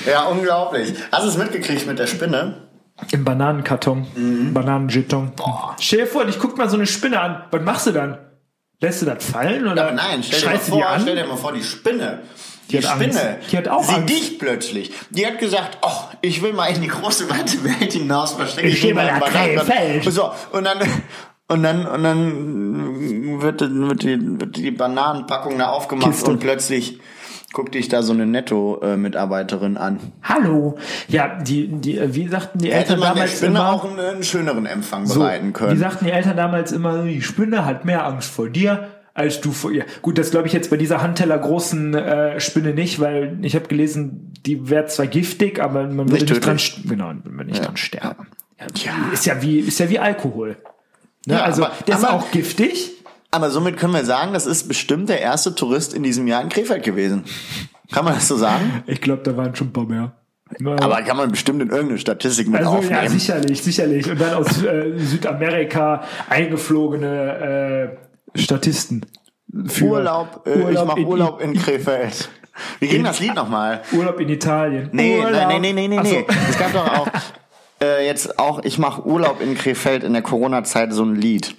Ja, 0.05 0.23
unglaublich. 0.25 0.93
Hast 1.11 1.25
du 1.25 1.29
es 1.29 1.37
mitgekriegt 1.37 1.87
mit 1.87 1.99
der 1.99 2.07
Spinne? 2.07 2.67
Im 3.11 3.25
Bananenkarton. 3.25 4.07
Mhm. 4.15 4.53
Bananenjeton. 4.53 5.33
Stell 5.79 5.99
dir 5.99 6.07
vor, 6.07 6.27
ich 6.27 6.39
guck 6.39 6.57
mal 6.57 6.69
so 6.69 6.77
eine 6.77 6.85
Spinne 6.85 7.19
an. 7.19 7.43
Was 7.51 7.61
machst 7.61 7.87
du 7.87 7.91
dann? 7.91 8.17
Lässt 8.79 9.01
du 9.01 9.05
das 9.05 9.23
fallen 9.25 9.67
oder 9.67 9.83
Aber 9.83 9.91
nein, 9.93 10.21
stell 10.23 10.39
dir, 10.39 10.45
mal 10.47 10.57
du 10.57 10.63
die 10.65 10.71
vor, 10.71 10.87
an? 10.87 11.01
stell 11.01 11.15
dir 11.15 11.25
mal 11.25 11.37
vor, 11.37 11.53
die 11.53 11.63
Spinne. 11.63 12.19
Die, 12.69 12.77
hat 12.77 12.85
Spinne, 12.95 13.21
Angst. 13.35 13.51
Die 13.51 13.57
hat 13.57 13.67
auch 13.67 13.83
sie 13.83 13.93
Angst. 13.95 14.09
dich 14.09 14.39
plötzlich. 14.39 14.91
Die 15.11 15.25
hat 15.25 15.39
gesagt, 15.39 15.77
oh, 15.81 15.91
ich 16.21 16.41
will 16.41 16.53
mal 16.53 16.65
in 16.67 16.81
die 16.81 16.87
große 16.87 17.29
weite 17.29 17.63
Welt 17.63 17.93
hinaus, 17.93 18.33
verstecke 18.33 18.67
Ich 18.67 18.81
geh 18.81 18.93
mich 18.93 19.03
mal 19.03 19.07
in. 19.07 19.19
Krefeld. 19.19 20.03
So, 20.11 20.31
und 20.51 20.63
dann, 20.63 20.79
und 21.47 21.63
dann, 21.63 21.85
und 21.85 22.03
dann 22.03 23.41
wird, 23.41 23.61
wird, 23.61 24.03
die, 24.03 24.39
wird 24.39 24.55
die 24.57 24.71
Bananenpackung 24.71 25.57
da 25.59 25.67
aufgemacht 25.67 26.11
Kiste. 26.11 26.31
und 26.31 26.39
plötzlich 26.39 26.99
guckt 27.55 27.73
dich 27.73 27.87
da 27.87 28.03
so 28.03 28.13
eine 28.13 28.25
Netto-Mitarbeiterin 28.27 29.77
an. 29.77 29.99
Hallo. 30.21 30.77
Ja, 31.07 31.39
die, 31.41 31.67
die, 31.69 31.97
äh, 31.97 32.13
wie 32.13 32.27
sagten 32.27 32.59
die 32.59 32.67
Hätte 32.67 32.93
Eltern 32.93 32.99
man 32.99 33.07
der 33.07 33.13
damals 33.15 33.37
Spinne 33.37 33.51
immer? 33.59 33.69
auch 33.71 33.85
einen, 33.97 34.23
schöneren 34.23 34.65
Empfang 34.67 35.05
so, 35.07 35.19
bereiten 35.21 35.47
Wie 35.47 35.53
können. 35.53 35.79
sagten 35.79 36.05
die 36.05 36.11
Eltern 36.11 36.37
damals 36.37 36.71
immer, 36.71 37.03
die 37.03 37.21
Spinne 37.21 37.65
hat 37.65 37.85
mehr 37.85 38.05
Angst 38.05 38.29
vor 38.29 38.49
dir 38.49 38.89
als 39.13 39.39
du 39.39 39.53
vor 39.53 39.71
ihr. 39.71 39.85
Gut, 40.01 40.17
das 40.17 40.31
glaube 40.31 40.47
ich 40.47 40.53
jetzt 40.53 40.69
bei 40.69 40.75
dieser 40.75 41.01
Handteller 41.01 41.37
großen 41.37 41.93
äh, 41.95 42.39
Spinne 42.41 42.73
nicht, 42.73 42.99
weil 42.99 43.37
ich 43.43 43.55
habe 43.55 43.65
gelesen, 43.67 44.33
die 44.45 44.69
wäre 44.69 44.87
zwar 44.87 45.07
giftig, 45.07 45.61
aber 45.63 45.83
man 45.83 46.09
würde 46.11 46.25
Nicht 46.25 46.29
nicht, 46.45 46.45
dran, 46.45 46.89
genau, 46.89 47.13
man 47.31 47.47
nicht 47.47 47.65
dran 47.65 47.77
sterben. 47.77 48.27
Ja, 48.59 48.65
Ist 49.13 49.25
ja 49.25 49.41
wie, 49.41 49.59
ist 49.59 49.79
ja 49.79 49.89
wie 49.89 49.99
Alkohol. 49.99 50.57
Ne? 51.25 51.35
Ja, 51.35 51.43
also 51.43 51.63
aber- 51.63 51.73
der 51.87 51.95
ist 51.95 52.03
aber- 52.03 52.13
auch 52.15 52.31
giftig. 52.31 52.91
Aber 53.35 53.49
somit 53.51 53.77
können 53.77 53.93
wir 53.93 54.05
sagen, 54.05 54.31
das 54.33 54.45
ist 54.45 54.67
bestimmt 54.67 55.09
der 55.09 55.19
erste 55.21 55.53
Tourist 55.55 55.93
in 55.93 56.03
diesem 56.03 56.25
Jahr 56.27 56.41
in 56.41 56.49
Krefeld 56.49 56.83
gewesen. 56.83 57.25
Kann 57.91 58.05
man 58.05 58.13
das 58.15 58.27
so 58.29 58.37
sagen? 58.37 58.83
Ich 58.87 59.01
glaube, 59.01 59.23
da 59.23 59.35
waren 59.35 59.53
schon 59.55 59.67
ein 59.67 59.73
paar 59.73 59.85
mehr. 59.85 60.13
Aber 60.79 61.01
kann 61.01 61.17
man 61.17 61.31
bestimmt 61.31 61.61
in 61.61 61.69
irgendeine 61.69 61.99
Statistik 61.99 62.47
mit 62.47 62.59
Also 62.61 62.71
ja, 62.73 62.77
aufnehmen. 62.77 63.09
sicherlich, 63.09 63.61
sicherlich. 63.61 64.09
Und 64.09 64.21
dann 64.21 64.35
aus 64.35 64.63
äh, 64.63 64.93
Südamerika 64.97 66.03
eingeflogene 66.29 67.97
äh, 68.33 68.39
Statisten. 68.39 69.05
Für 69.67 69.85
Urlaub, 69.85 70.45
äh, 70.47 70.71
ich 70.71 70.85
mache 70.85 70.99
in- 70.99 71.05
Urlaub 71.07 71.41
in 71.41 71.53
Krefeld. 71.55 72.29
Wie 72.79 72.87
ging 72.87 73.03
das 73.03 73.19
Lied 73.19 73.35
nochmal? 73.35 73.81
Urlaub 73.91 74.19
in 74.19 74.29
Italien. 74.29 74.89
Nee, 74.93 75.17
Urlaub. 75.19 75.31
nein, 75.33 75.61
nee, 75.61 75.73
nee, 75.73 75.87
nee, 75.87 75.99
nee. 75.99 76.09
so. 76.29 76.35
Es 76.49 76.57
gab 76.57 76.71
doch 76.73 76.87
auch 76.99 77.07
äh, 77.83 78.05
jetzt 78.05 78.39
auch, 78.39 78.63
ich 78.63 78.77
mache 78.77 79.05
Urlaub 79.05 79.41
in 79.41 79.55
Krefeld 79.55 80.03
in 80.03 80.13
der 80.13 80.21
Corona-Zeit 80.21 80.93
so 80.93 81.03
ein 81.03 81.15
Lied. 81.15 81.55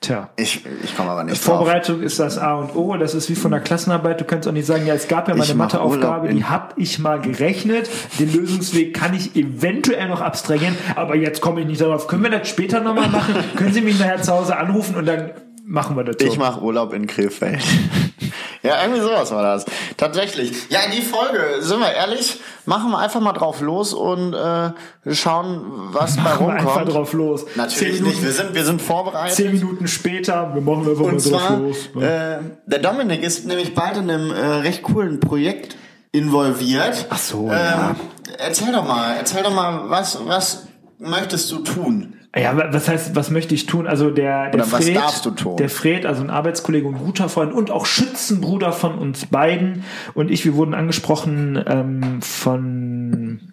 Tja. 0.00 0.30
Ich, 0.36 0.64
ich 0.84 0.96
komme 0.96 1.10
aber 1.10 1.24
nicht 1.24 1.36
drauf. 1.36 1.56
Vorbereitung 1.56 2.02
ist 2.02 2.18
das 2.18 2.38
A 2.38 2.54
und 2.54 2.76
O. 2.76 2.96
Das 2.96 3.14
ist 3.14 3.30
wie 3.30 3.34
von 3.34 3.50
der 3.50 3.60
Klassenarbeit. 3.60 4.20
Du 4.20 4.24
kannst 4.24 4.46
auch 4.46 4.52
nicht 4.52 4.66
sagen, 4.66 4.86
ja, 4.86 4.94
es 4.94 5.08
gab 5.08 5.28
ja 5.28 5.34
mal 5.34 5.42
Ich 5.44 5.50
eine 5.50 5.58
mach 5.58 5.72
Matheaufgabe, 5.72 6.28
die 6.28 6.44
habe 6.44 6.74
ich 6.76 6.98
mal 6.98 7.20
gerechnet. 7.20 7.88
Den 8.18 8.32
Lösungsweg 8.32 8.94
kann 8.94 9.14
ich 9.14 9.34
eventuell 9.34 10.08
noch 10.08 10.20
abstrahieren, 10.20 10.76
aber 10.94 11.16
jetzt 11.16 11.40
komme 11.40 11.62
ich 11.62 11.66
nicht 11.66 11.80
darauf. 11.80 12.06
Können 12.06 12.22
wir 12.22 12.30
das 12.30 12.48
später 12.48 12.80
nochmal 12.80 13.08
machen? 13.08 13.34
Können 13.56 13.72
Sie 13.72 13.80
mich 13.80 13.98
nachher 13.98 14.20
zu 14.22 14.32
Hause 14.32 14.56
anrufen 14.56 14.96
und 14.96 15.06
dann 15.06 15.30
machen 15.64 15.96
wir 15.96 16.04
das 16.04 16.16
so. 16.20 16.26
Ich 16.26 16.38
mache 16.38 16.60
Urlaub 16.60 16.92
in 16.92 17.06
Krefeld. 17.06 17.60
ja, 18.66 18.82
irgendwie 18.82 19.00
sowas 19.00 19.30
war 19.30 19.42
das. 19.42 19.64
Tatsächlich. 19.96 20.68
Ja, 20.70 20.80
in 20.80 20.92
die 20.92 21.02
Folge, 21.02 21.60
sind 21.60 21.80
wir 21.80 21.92
ehrlich, 21.92 22.40
machen 22.64 22.90
wir 22.90 22.98
einfach 22.98 23.20
mal 23.20 23.32
drauf 23.32 23.60
los 23.60 23.94
und 23.94 24.34
äh, 24.34 24.70
schauen, 25.14 25.62
was 25.92 26.16
bei 26.16 26.22
Machen 26.22 26.46
wir 26.48 26.52
einfach 26.54 26.76
rumkommt. 26.76 26.94
drauf 26.94 27.12
los. 27.12 27.46
Natürlich 27.54 27.78
Zehn 27.78 27.92
nicht. 27.92 28.02
Minuten, 28.02 28.24
Wir 28.24 28.32
sind, 28.32 28.54
wir 28.54 28.64
sind 28.64 28.82
vorbereitet. 28.82 29.36
zehn 29.36 29.52
Minuten 29.52 29.86
später, 29.88 30.52
wir 30.54 30.60
machen 30.62 30.88
einfach 30.88 31.02
mal 31.04 31.12
Und 31.14 31.30
drauf 31.30 31.40
zwar, 31.46 31.58
los. 31.58 31.76
äh, 32.02 32.38
der 32.66 32.78
Dominik 32.80 33.22
ist 33.22 33.46
nämlich 33.46 33.74
bald 33.74 33.96
in 33.96 34.10
einem 34.10 34.30
äh, 34.32 34.40
recht 34.60 34.82
coolen 34.82 35.20
Projekt 35.20 35.76
involviert. 36.12 37.06
Ach 37.10 37.18
so, 37.18 37.44
ähm, 37.44 37.50
ja. 37.50 37.96
Erzähl 38.38 38.72
doch 38.72 38.86
mal, 38.86 39.14
erzähl 39.16 39.42
doch 39.42 39.54
mal, 39.54 39.82
was, 39.88 40.18
was 40.26 40.66
möchtest 40.98 41.50
du 41.52 41.58
tun? 41.58 42.15
Ja, 42.36 42.56
wa- 42.56 42.68
was 42.70 42.88
heißt, 42.88 43.16
was 43.16 43.30
möchte 43.30 43.54
ich 43.54 43.66
tun? 43.66 43.86
Also 43.86 44.10
der, 44.10 44.50
der 44.50 44.54
Oder 44.62 44.72
was 44.72 44.84
Fred, 44.84 44.96
darfst 44.96 45.24
du 45.26 45.30
tun? 45.30 45.56
der 45.56 45.70
Fred, 45.70 46.04
also 46.06 46.22
ein 46.22 46.30
Arbeitskollege 46.30 46.86
und 46.86 46.98
guter 46.98 47.28
Freund 47.28 47.52
und 47.52 47.70
auch 47.70 47.86
Schützenbruder 47.86 48.72
von 48.72 48.98
uns 48.98 49.26
beiden 49.26 49.84
und 50.14 50.30
ich, 50.30 50.44
wir 50.44 50.54
wurden 50.54 50.74
angesprochen 50.74 51.62
ähm, 51.66 52.20
von 52.22 53.52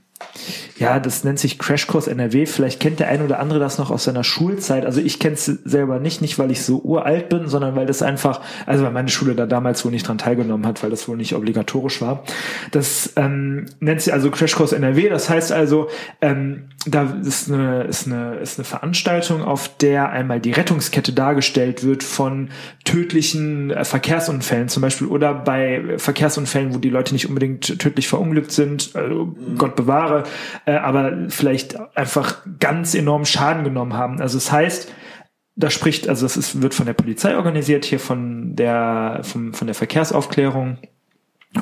ja, 0.78 1.00
das 1.00 1.24
nennt 1.24 1.38
sich 1.38 1.60
Crashkurs 1.60 2.08
NRW. 2.08 2.48
Vielleicht 2.48 2.80
kennt 2.80 3.00
der 3.00 3.10
ein 3.10 3.22
oder 3.22 3.40
andere 3.40 3.60
das 3.60 3.78
noch 3.78 3.92
aus 3.92 4.06
seiner 4.06 4.24
Schulzeit. 4.24 4.86
Also 4.86 5.02
ich 5.02 5.20
kenne 5.20 5.36
es 5.36 5.46
selber 5.46 6.00
nicht, 6.00 6.22
nicht 6.22 6.40
weil 6.40 6.50
ich 6.50 6.64
so 6.64 6.80
uralt 6.80 7.30
bin, 7.30 7.48
sondern 7.48 7.76
weil 7.76 7.86
das 7.86 8.02
einfach, 8.02 8.42
also 8.66 8.84
weil 8.84 8.92
meine 8.92 9.10
Schule 9.10 9.36
da 9.36 9.46
damals 9.46 9.86
wohl 9.86 9.92
nicht 9.92 10.08
dran 10.08 10.18
teilgenommen 10.18 10.66
hat, 10.66 10.82
weil 10.82 10.90
das 10.90 11.08
wohl 11.08 11.18
nicht 11.18 11.36
obligatorisch 11.36 12.02
war. 12.02 12.24
Das 12.72 13.14
ähm, 13.18 13.68
nennt 13.80 14.02
sich 14.02 14.14
also 14.14 14.32
Crashkurs 14.32 14.74
NRW. 14.74 15.10
Das 15.10 15.30
heißt 15.30 15.52
also, 15.52 15.90
ähm, 16.22 16.70
da 16.86 17.04
ist 17.24 17.52
eine, 17.52 17.84
ist, 17.84 18.08
eine, 18.08 18.36
ist 18.36 18.58
eine 18.58 18.66
Veranstaltung, 18.66 19.44
auf 19.44 19.78
der 19.78 20.10
einmal 20.10 20.40
die 20.40 20.52
Rettungskette 20.52 21.14
dargestellt 21.14 21.84
wird 21.84 22.04
von 22.04 22.50
tödlichen 22.84 23.72
äh, 23.72 23.86
Verkehrsunfällen 23.86 24.70
zum 24.70 24.82
Beispiel 24.82 25.08
oder 25.08 25.34
bei 25.34 25.98
Verkehrsunfällen, 25.98 26.74
wo 26.74 26.80
die 26.80 26.90
Leute 26.90 27.14
nicht 27.14 27.30
unbedingt 27.30 27.80
tödlich 27.80 28.08
verunglückt 28.08 28.52
sind, 28.52 28.92
also 28.96 29.36
Gott 29.58 29.76
bewahre, 29.76 30.24
äh, 30.66 30.74
aber 30.74 31.30
vielleicht 31.30 31.78
einfach 31.98 32.46
ganz 32.60 32.96
enorm 32.96 33.26
Schaden 33.26 33.64
genommen 33.64 33.94
haben. 33.94 34.22
Also 34.22 34.38
es 34.38 34.52
heißt, 34.52 34.92
da 35.56 35.70
spricht, 35.70 36.10
also 36.10 36.26
das 36.26 36.38
ist, 36.38 36.62
wird 36.62 36.74
von 36.74 36.86
der 36.86 36.94
Polizei 36.94 37.36
organisiert, 37.36 37.86
hier 37.86 38.00
von 38.00 38.56
der, 38.56 39.20
vom, 39.24 39.54
von 39.54 39.68
der 39.68 39.76
Verkehrsaufklärung. 39.76 40.78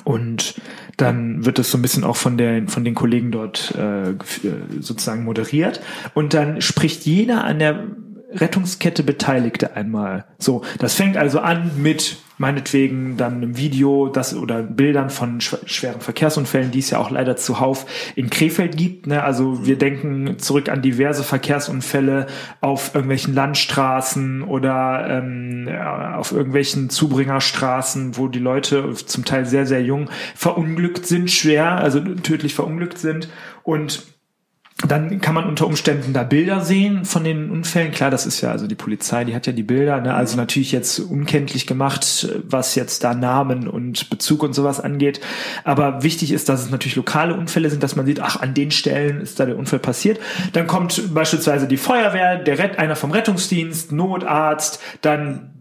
Und 0.06 0.56
dann 0.96 1.46
wird 1.46 1.60
es 1.60 1.70
so 1.70 1.78
ein 1.78 1.82
bisschen 1.82 2.06
auch 2.06 2.16
von, 2.16 2.38
der, 2.38 2.68
von 2.68 2.86
den 2.86 2.96
Kollegen 2.96 3.32
dort 3.32 3.76
äh, 3.76 4.14
sozusagen 4.80 5.26
moderiert. 5.26 5.82
Und 6.14 6.34
dann 6.34 6.62
spricht 6.62 7.06
jeder 7.06 7.44
an 7.44 7.60
der 7.60 7.88
Rettungskette 8.34 9.04
Beteiligte 9.04 9.76
einmal. 9.76 10.26
So, 10.40 10.64
das 10.80 10.94
fängt 10.94 11.18
also 11.18 11.40
an 11.40 11.72
mit 11.82 12.18
meinetwegen 12.42 13.18
dann 13.18 13.36
einem 13.36 13.56
Video 13.56 14.08
das 14.08 14.36
oder 14.36 14.64
Bildern 14.64 15.12
von 15.12 15.40
schw 15.40 15.58
schweren 15.66 16.02
Verkehrsunfällen, 16.02 16.72
die 16.72 16.80
es 16.80 16.90
ja 16.90 16.98
auch 16.98 17.12
leider 17.12 17.38
zuhauf 17.38 17.86
in 18.16 18.32
Krefeld 18.32 18.76
gibt. 18.76 19.06
Ne? 19.06 19.24
Also 19.24 19.66
wir 19.66 19.78
denken 19.78 20.40
zurück 20.40 20.68
an 20.68 20.82
diverse 20.82 21.24
Verkehrsunfälle 21.24 22.26
auf 22.60 22.96
irgendwelchen 22.96 23.36
Landstraßen 23.36 24.42
oder 24.42 25.06
ähm, 25.08 25.68
ja, 25.70 26.18
auf 26.18 26.32
irgendwelchen 26.32 26.90
Zubringerstraßen, 26.90 28.18
wo 28.18 28.28
die 28.28 28.40
Leute 28.40 28.96
zum 28.96 29.24
Teil 29.24 29.46
sehr, 29.46 29.68
sehr 29.68 29.84
jung 29.84 30.10
verunglückt 30.36 31.06
sind, 31.06 31.30
schwer, 31.30 31.78
also 31.78 32.00
tödlich 32.00 32.56
verunglückt 32.56 32.98
sind. 32.98 33.30
Und 33.64 34.04
dann 34.88 35.22
kann 35.22 35.36
man 35.36 35.46
unter 35.46 35.68
Umständen 35.68 36.14
da 36.14 36.24
Bilder 36.24 36.62
sehen 36.62 37.06
von 37.06 37.24
den 37.24 37.52
Unfällen. 37.52 37.92
Klar, 37.92 38.10
das 38.10 38.26
ist 38.26 38.42
ja, 38.42 38.52
also 38.52 38.68
die 38.68 38.76
Polizei, 38.76 39.24
die 39.24 39.36
hat 39.36 39.48
ja 39.48 39.54
die 39.54 39.64
Bilder, 39.64 40.02
ne? 40.02 40.14
also 40.14 40.38
natürlich 40.38 40.72
jetzt 40.72 41.00
unkenntlich 41.00 41.68
gemacht, 41.68 42.30
was 42.44 42.76
jetzt 42.76 43.04
da 43.04 43.14
Namen 43.14 43.68
und 43.68 44.10
Bezug 44.10 44.44
und 44.44 44.54
sowas 44.54 44.80
angeht. 44.80 45.22
Aber 45.64 46.04
wichtig 46.04 46.32
ist, 46.32 46.50
dass 46.50 46.64
es 46.64 46.72
natürlich 46.72 46.96
lokale 46.96 47.36
Unfälle 47.36 47.70
sind, 47.70 47.84
dass 47.84 47.96
man 47.96 48.06
sieht, 48.06 48.20
ach, 48.20 48.42
an 48.42 48.54
den 48.54 48.72
Stellen 48.72 49.22
ist 49.22 49.40
da 49.40 49.46
der 49.46 49.58
Unfall 49.58 49.80
passiert. 49.80 50.20
Dann 50.54 50.68
kommt 50.68 51.14
beispielsweise 51.14 51.68
die 51.68 51.78
Feuerwehr, 51.78 52.38
der 52.38 52.58
Rett, 52.58 52.80
einer 52.80 52.96
vom 52.96 53.12
Rettungsdienst, 53.12 53.92
Notarzt, 53.92 54.82
dann 55.02 55.52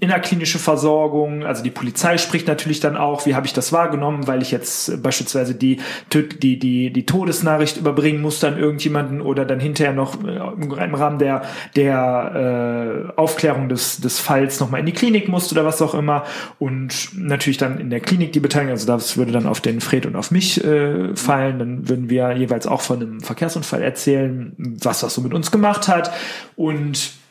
innerklinische 0.00 0.58
Versorgung, 0.58 1.44
also 1.44 1.62
die 1.62 1.70
Polizei 1.70 2.18
spricht 2.18 2.48
natürlich 2.48 2.80
dann 2.80 2.96
auch, 2.96 3.26
wie 3.26 3.34
habe 3.34 3.46
ich 3.46 3.52
das 3.52 3.72
wahrgenommen, 3.72 4.26
weil 4.26 4.42
ich 4.42 4.50
jetzt 4.50 5.02
beispielsweise 5.02 5.54
die, 5.54 5.78
die, 6.12 6.58
die, 6.58 6.92
die 6.92 7.06
Todesnachricht 7.06 7.76
überbringen 7.76 8.20
muss 8.20 8.42
an 8.42 8.58
irgendjemanden 8.58 9.20
oder 9.20 9.44
dann 9.44 9.60
hinterher 9.60 9.92
noch 9.92 10.22
äh, 10.24 10.38
im 10.60 10.94
Rahmen 10.94 11.18
der, 11.18 11.42
der 11.76 13.06
äh, 13.14 13.20
Aufklärung 13.20 13.68
des, 13.68 14.00
des 14.00 14.18
Falls 14.18 14.60
nochmal 14.60 14.80
in 14.80 14.86
die 14.86 14.92
Klinik 14.92 15.28
musste 15.28 15.54
oder 15.54 15.64
was 15.64 15.80
auch 15.80 15.94
immer. 15.94 16.24
Und 16.58 17.10
natürlich 17.14 17.58
dann 17.58 17.78
in 17.78 17.90
der 17.90 18.00
Klinik 18.00 18.32
die 18.32 18.40
Beteiligung, 18.40 18.72
also 18.72 18.86
das 18.86 19.16
würde 19.16 19.32
dann 19.32 19.46
auf 19.46 19.60
den 19.60 19.80
Fred 19.80 20.06
und 20.06 20.16
auf 20.16 20.30
mich 20.30 20.62
äh, 20.64 21.14
fallen, 21.14 21.58
dann 21.58 21.88
würden 21.88 22.10
wir 22.10 22.32
jeweils 22.32 22.66
auch 22.66 22.80
von 22.80 23.00
einem 23.00 23.20
Verkehrsunfall 23.20 23.82
erzählen, 23.82 24.52
was 24.58 25.00
das 25.00 25.14
so 25.14 25.20
mit 25.20 25.32
uns 25.32 25.50
gemacht 25.50 25.88
hat. 25.88 26.12
Und 26.56 27.21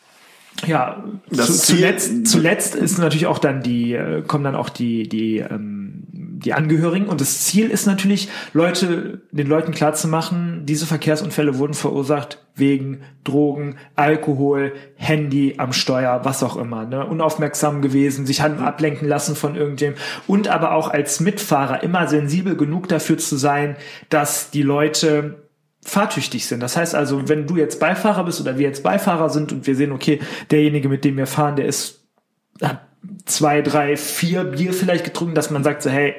ja, 0.67 1.03
zu, 1.31 1.53
zuletzt, 1.53 2.27
zuletzt 2.27 2.75
ist 2.75 2.98
natürlich 2.98 3.25
auch 3.25 3.39
dann 3.39 3.63
die, 3.63 3.93
äh, 3.93 4.22
kommen 4.22 4.43
dann 4.43 4.55
auch 4.55 4.70
die, 4.70 5.08
die, 5.10 5.38
ähm, 5.38 6.03
die 6.12 6.53
Angehörigen. 6.53 7.08
Und 7.08 7.22
das 7.22 7.41
Ziel 7.41 7.70
ist 7.70 7.86
natürlich, 7.86 8.29
Leute, 8.53 9.22
den 9.31 9.48
Leuten 9.48 9.72
klarzumachen, 9.72 10.65
diese 10.65 10.86
Verkehrsunfälle 10.86 11.58
wurden 11.58 11.74
verursacht 11.74 12.43
wegen 12.55 13.01
Drogen, 13.24 13.77
Alkohol, 13.96 14.74
Handy 14.96 15.55
am 15.58 15.74
Steuer, 15.74 16.22
was 16.24 16.43
auch 16.43 16.58
immer, 16.58 16.86
ne? 16.86 17.05
unaufmerksam 17.05 17.81
gewesen, 17.81 18.25
sich 18.25 18.41
haben 18.41 18.60
ablenken 18.60 19.08
lassen 19.08 19.36
von 19.36 19.55
irgendwem 19.55 19.96
und 20.27 20.48
aber 20.48 20.74
auch 20.74 20.89
als 20.89 21.20
Mitfahrer 21.22 21.81
immer 21.81 22.08
sensibel 22.08 22.55
genug 22.55 22.88
dafür 22.88 23.17
zu 23.17 23.38
sein, 23.38 23.77
dass 24.10 24.51
die 24.51 24.63
Leute 24.63 25.48
fahrtüchtig 25.83 26.45
sind. 26.45 26.61
Das 26.61 26.77
heißt 26.77 26.95
also, 26.95 27.27
wenn 27.27 27.47
du 27.47 27.57
jetzt 27.57 27.79
Beifahrer 27.79 28.23
bist 28.23 28.39
oder 28.39 28.57
wir 28.57 28.67
jetzt 28.67 28.83
Beifahrer 28.83 29.29
sind 29.29 29.51
und 29.51 29.65
wir 29.65 29.75
sehen, 29.75 29.91
okay, 29.91 30.19
derjenige, 30.51 30.89
mit 30.89 31.03
dem 31.03 31.17
wir 31.17 31.27
fahren, 31.27 31.55
der 31.55 31.65
ist 31.65 32.01
hat 32.61 32.81
zwei, 33.25 33.61
drei, 33.61 33.97
vier 33.97 34.43
Bier 34.43 34.73
vielleicht 34.73 35.03
getrunken, 35.03 35.35
dass 35.35 35.50
man 35.50 35.63
sagt 35.63 35.81
so, 35.81 35.89
hey, 35.89 36.13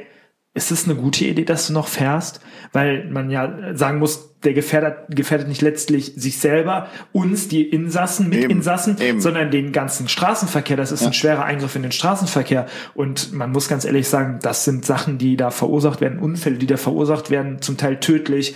ist 0.55 0.71
es 0.71 0.85
eine 0.85 0.97
gute 0.97 1.25
Idee, 1.25 1.45
dass 1.45 1.69
du 1.69 1.73
noch 1.73 1.89
fährst? 1.89 2.41
Weil 2.73 3.09
man 3.09 3.31
ja 3.31 3.75
sagen 3.75 3.99
muss, 3.99 4.37
der 4.43 4.53
gefährdet, 4.53 4.97
gefährdet 5.09 5.49
nicht 5.49 5.63
letztlich 5.63 6.13
sich 6.17 6.39
selber, 6.41 6.89
uns, 7.13 7.49
die 7.49 7.63
Insassen, 7.63 8.29
Mitinsassen, 8.29 8.99
eben. 9.01 9.21
sondern 9.21 9.51
den 9.51 9.73
ganzen 9.73 10.09
Straßenverkehr. 10.09 10.77
Das 10.77 10.93
ist 10.93 11.05
ein 11.05 11.15
schwerer 11.15 11.45
Eingriff 11.45 11.75
in 11.75 11.83
den 11.83 11.93
Straßenverkehr. 11.93 12.67
Und 12.95 13.33
man 13.33 13.51
muss 13.51 13.69
ganz 13.69 13.87
ehrlich 13.87 14.09
sagen, 14.09 14.41
das 14.43 14.65
sind 14.65 14.85
Sachen, 14.85 15.17
die 15.17 15.37
da 15.37 15.51
verursacht 15.51 16.03
werden, 16.03 16.19
Unfälle, 16.19 16.57
die 16.57 16.67
da 16.67 16.77
verursacht 16.77 17.31
werden, 17.31 17.63
zum 17.63 17.79
Teil 17.79 17.99
tödlich. 18.01 18.55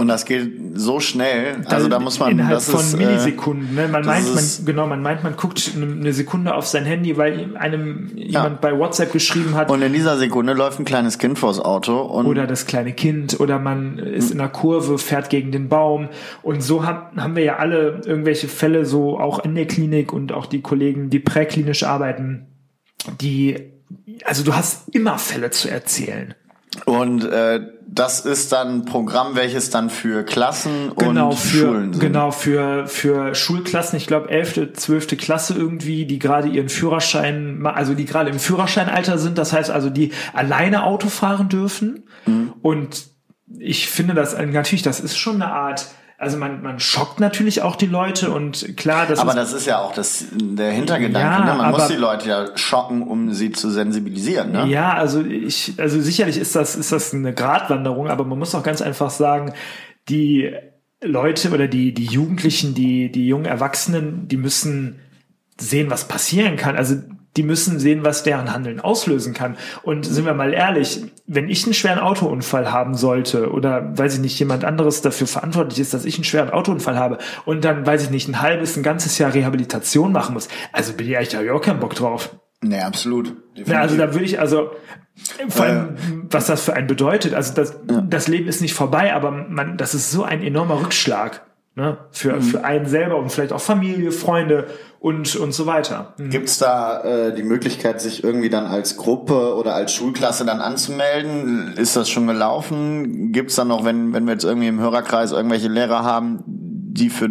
Und 0.00 0.08
das 0.08 0.24
geht 0.24 0.50
so 0.74 1.00
schnell. 1.00 1.56
Also 1.66 1.88
da 1.88 1.98
muss 2.00 2.18
man 2.18 2.32
innerhalb 2.32 2.56
das 2.56 2.70
von 2.70 2.80
ist, 2.80 2.94
äh, 2.94 2.96
Millisekunden. 2.96 3.74
Ne? 3.74 3.88
Man 3.88 4.04
meint, 4.04 4.34
man 4.34 4.44
genau, 4.64 4.86
man 4.86 5.02
meint, 5.02 5.22
man 5.22 5.36
guckt 5.36 5.72
eine 5.76 6.12
Sekunde 6.12 6.54
auf 6.54 6.66
sein 6.66 6.84
Handy, 6.84 7.16
weil 7.16 7.56
einem 7.56 8.10
jemand 8.16 8.60
bei 8.60 8.76
WhatsApp 8.76 9.12
geschrieben 9.12 9.54
hat 9.54 9.70
Und 9.70 9.82
in 9.82 9.92
dieser 9.92 10.16
Sekunde 10.16 10.54
läuft 10.54 10.78
ein 10.78 10.84
kleines 10.84 11.18
Kind 11.18 11.38
vors 11.38 11.60
Auto 11.60 12.00
und 12.00 12.26
oder 12.26 12.46
das 12.46 12.66
kleine 12.66 12.92
Kind 12.92 13.38
oder 13.40 13.58
man 13.58 13.98
ist 13.98 14.30
in 14.30 14.40
einer 14.40 14.48
Kurve, 14.48 14.98
fährt 14.98 15.30
gegen 15.30 15.52
den 15.52 15.68
Baum 15.68 16.08
und 16.42 16.62
so 16.62 16.84
haben, 16.86 17.20
haben 17.20 17.36
wir 17.36 17.44
ja 17.44 17.56
alle 17.56 18.00
irgendwelche 18.04 18.48
Fälle 18.48 18.86
so 18.86 19.18
auch 19.18 19.40
in 19.40 19.54
der 19.54 19.66
Klinik 19.66 20.12
und 20.12 20.32
auch 20.32 20.46
die 20.46 20.62
Kollegen, 20.62 21.10
die 21.10 21.18
präklinisch 21.18 21.82
arbeiten, 21.82 22.46
die 23.20 23.70
also 24.24 24.44
du 24.44 24.54
hast 24.54 24.88
immer 24.94 25.18
Fälle 25.18 25.50
zu 25.50 25.68
erzählen. 25.68 26.34
Und 26.86 27.24
äh, 27.24 27.60
das 27.88 28.20
ist 28.20 28.52
dann 28.52 28.68
ein 28.80 28.84
Programm, 28.84 29.34
welches 29.34 29.70
dann 29.70 29.90
für 29.90 30.22
Klassen 30.22 30.92
genau 30.96 31.30
und 31.30 31.36
für 31.38 31.58
Schulen 31.66 31.92
sind. 31.92 32.00
genau 32.00 32.30
für 32.30 32.86
für 32.86 33.34
Schulklassen 33.34 33.96
ich 33.96 34.06
glaube 34.06 34.30
11., 34.30 34.74
12. 34.74 35.16
Klasse 35.18 35.54
irgendwie 35.54 36.06
die 36.06 36.20
gerade 36.20 36.46
ihren 36.48 36.68
Führerschein 36.68 37.66
also 37.66 37.94
die 37.94 38.04
gerade 38.04 38.30
im 38.30 38.38
Führerscheinalter 38.38 39.18
sind 39.18 39.36
das 39.36 39.52
heißt 39.52 39.70
also 39.70 39.90
die 39.90 40.12
alleine 40.32 40.84
Auto 40.84 41.08
fahren 41.08 41.48
dürfen 41.48 42.04
Mhm. 42.26 42.52
und 42.62 43.06
ich 43.58 43.88
finde 43.88 44.14
das 44.14 44.34
äh, 44.34 44.46
natürlich 44.46 44.82
das 44.82 45.00
ist 45.00 45.16
schon 45.16 45.42
eine 45.42 45.50
Art 45.52 45.86
also 46.20 46.36
man, 46.36 46.62
man 46.62 46.78
schockt 46.78 47.18
natürlich 47.18 47.62
auch 47.62 47.76
die 47.76 47.86
Leute 47.86 48.30
und 48.30 48.76
klar, 48.76 49.06
das 49.06 49.20
Aber 49.20 49.30
ist, 49.30 49.36
das 49.36 49.52
ist 49.54 49.66
ja 49.66 49.78
auch 49.78 49.94
das, 49.94 50.26
der 50.30 50.70
Hintergedanke. 50.70 51.18
Ja, 51.18 51.38
ne? 51.46 51.54
Man 51.54 51.60
aber- 51.66 51.78
muss 51.78 51.88
die 51.88 51.96
Leute 51.96 52.28
ja 52.28 52.56
schocken, 52.58 53.02
um 53.02 53.32
sie 53.32 53.52
zu 53.52 53.70
sensibilisieren. 53.70 54.52
Ne? 54.52 54.66
Ja, 54.66 54.92
also 54.92 55.22
ich, 55.24 55.72
also 55.78 55.98
sicherlich 55.98 56.36
ist 56.36 56.54
das, 56.54 56.76
ist 56.76 56.92
das 56.92 57.14
eine 57.14 57.32
Gratwanderung, 57.32 58.08
aber 58.08 58.24
man 58.24 58.38
muss 58.38 58.54
auch 58.54 58.62
ganz 58.62 58.82
einfach 58.82 59.08
sagen, 59.08 59.54
die 60.10 60.52
Leute 61.02 61.52
oder 61.52 61.68
die, 61.68 61.94
die 61.94 62.04
Jugendlichen, 62.04 62.74
die, 62.74 63.10
die 63.10 63.26
jungen 63.26 63.46
Erwachsenen, 63.46 64.28
die 64.28 64.36
müssen 64.36 65.00
sehen, 65.58 65.88
was 65.88 66.06
passieren 66.06 66.56
kann. 66.56 66.76
Also 66.76 66.96
die 67.36 67.42
müssen 67.42 67.78
sehen, 67.78 68.04
was 68.04 68.22
deren 68.22 68.52
Handeln 68.52 68.80
auslösen 68.80 69.34
kann. 69.34 69.56
Und 69.82 70.04
sind 70.04 70.26
wir 70.26 70.34
mal 70.34 70.52
ehrlich, 70.52 71.04
wenn 71.26 71.48
ich 71.48 71.64
einen 71.64 71.74
schweren 71.74 72.00
Autounfall 72.00 72.72
haben 72.72 72.94
sollte 72.94 73.50
oder 73.50 73.96
weiß 73.96 74.14
ich 74.14 74.20
nicht, 74.20 74.38
jemand 74.38 74.64
anderes 74.64 75.00
dafür 75.00 75.26
verantwortlich 75.26 75.78
ist, 75.78 75.94
dass 75.94 76.04
ich 76.04 76.16
einen 76.16 76.24
schweren 76.24 76.50
Autounfall 76.50 76.98
habe 76.98 77.18
und 77.44 77.64
dann, 77.64 77.86
weiß 77.86 78.04
ich 78.04 78.10
nicht, 78.10 78.28
ein 78.28 78.42
halbes, 78.42 78.76
ein 78.76 78.82
ganzes 78.82 79.18
Jahr 79.18 79.32
Rehabilitation 79.32 80.12
machen 80.12 80.34
muss, 80.34 80.48
also 80.72 80.92
bin 80.92 81.08
ich 81.08 81.16
eigentlich, 81.16 81.28
da 81.28 81.52
auch 81.52 81.60
keinen 81.60 81.80
Bock 81.80 81.94
drauf. 81.94 82.36
Nee, 82.62 82.80
absolut. 82.80 83.36
Ja, 83.54 83.80
also 83.80 83.96
da 83.96 84.12
würde 84.12 84.24
ich 84.26 84.38
also 84.38 84.72
vor 85.48 85.64
allem, 85.64 85.96
was 86.30 86.46
das 86.46 86.62
für 86.62 86.74
einen 86.74 86.86
bedeutet. 86.86 87.34
Also 87.34 87.54
das, 87.54 87.78
das 88.08 88.28
Leben 88.28 88.48
ist 88.48 88.60
nicht 88.60 88.74
vorbei, 88.74 89.14
aber 89.14 89.30
man, 89.30 89.76
das 89.76 89.94
ist 89.94 90.10
so 90.10 90.24
ein 90.24 90.42
enormer 90.42 90.80
Rückschlag 90.80 91.42
ne? 91.80 91.98
für, 92.10 92.34
Mhm. 92.34 92.42
für 92.42 92.64
einen 92.64 92.86
selber 92.86 93.16
und 93.16 93.30
vielleicht 93.32 93.52
auch 93.52 93.60
Familie, 93.60 94.12
Freunde 94.12 94.66
und 95.00 95.34
und 95.36 95.52
so 95.52 95.66
weiter. 95.66 96.14
Mhm. 96.18 96.30
Gibt's 96.30 96.58
da 96.58 97.02
äh, 97.02 97.34
die 97.34 97.42
Möglichkeit, 97.42 98.00
sich 98.00 98.22
irgendwie 98.22 98.50
dann 98.50 98.66
als 98.66 98.96
Gruppe 98.96 99.54
oder 99.56 99.74
als 99.74 99.92
Schulklasse 99.92 100.44
dann 100.44 100.60
anzumelden? 100.60 101.74
Ist 101.76 101.96
das 101.96 102.08
schon 102.08 102.26
gelaufen? 102.26 103.32
Gibt's 103.32 103.56
da 103.56 103.64
noch, 103.64 103.84
wenn, 103.84 104.12
wenn 104.12 104.26
wir 104.26 104.34
jetzt 104.34 104.44
irgendwie 104.44 104.68
im 104.68 104.78
Hörerkreis 104.80 105.32
irgendwelche 105.32 105.68
Lehrer 105.68 106.04
haben, 106.04 106.42
die 106.46 107.08
für 107.10 107.28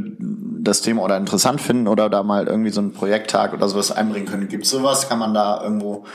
das 0.62 0.82
Thema 0.82 1.04
oder 1.04 1.16
interessant 1.18 1.62
finden 1.62 1.88
oder 1.88 2.10
da 2.10 2.24
mal 2.24 2.48
irgendwie 2.48 2.72
so 2.72 2.82
einen 2.82 2.92
Projekttag 2.92 3.54
oder 3.54 3.68
sowas 3.70 3.92
einbringen 3.92 4.28
können? 4.28 4.48
Gibt's 4.48 4.70
sowas? 4.70 5.08
Kann 5.08 5.20
man 5.20 5.34
da 5.34 5.62
irgendwo 5.64 6.06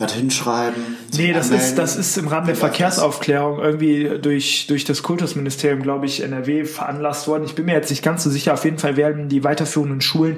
was 0.00 0.12
hinschreiben? 0.12 0.96
Nee, 1.16 1.32
das 1.32 1.46
anmelden? 1.46 1.68
ist, 1.68 1.78
das 1.78 1.96
ist 1.96 2.16
im 2.18 2.28
Rahmen 2.28 2.46
der? 2.46 2.54
Verkehrsaufklärung 2.54 3.58
irgendwie 3.58 4.08
durch, 4.22 4.68
durch 4.68 4.84
das 4.84 5.02
Kultusministerium, 5.02 5.82
glaube 5.82 6.06
ich, 6.06 6.22
NRW 6.22 6.66
veranlasst 6.66 7.26
worden. 7.26 7.42
Ich 7.44 7.56
bin 7.56 7.64
mir 7.64 7.72
jetzt 7.72 7.90
nicht 7.90 8.04
ganz 8.04 8.22
so 8.22 8.30
sicher. 8.30 8.54
Auf 8.54 8.64
jeden 8.64 8.78
Fall 8.78 8.96
werden 8.96 9.28
die 9.28 9.42
weiterführenden 9.42 10.00
Schulen, 10.00 10.36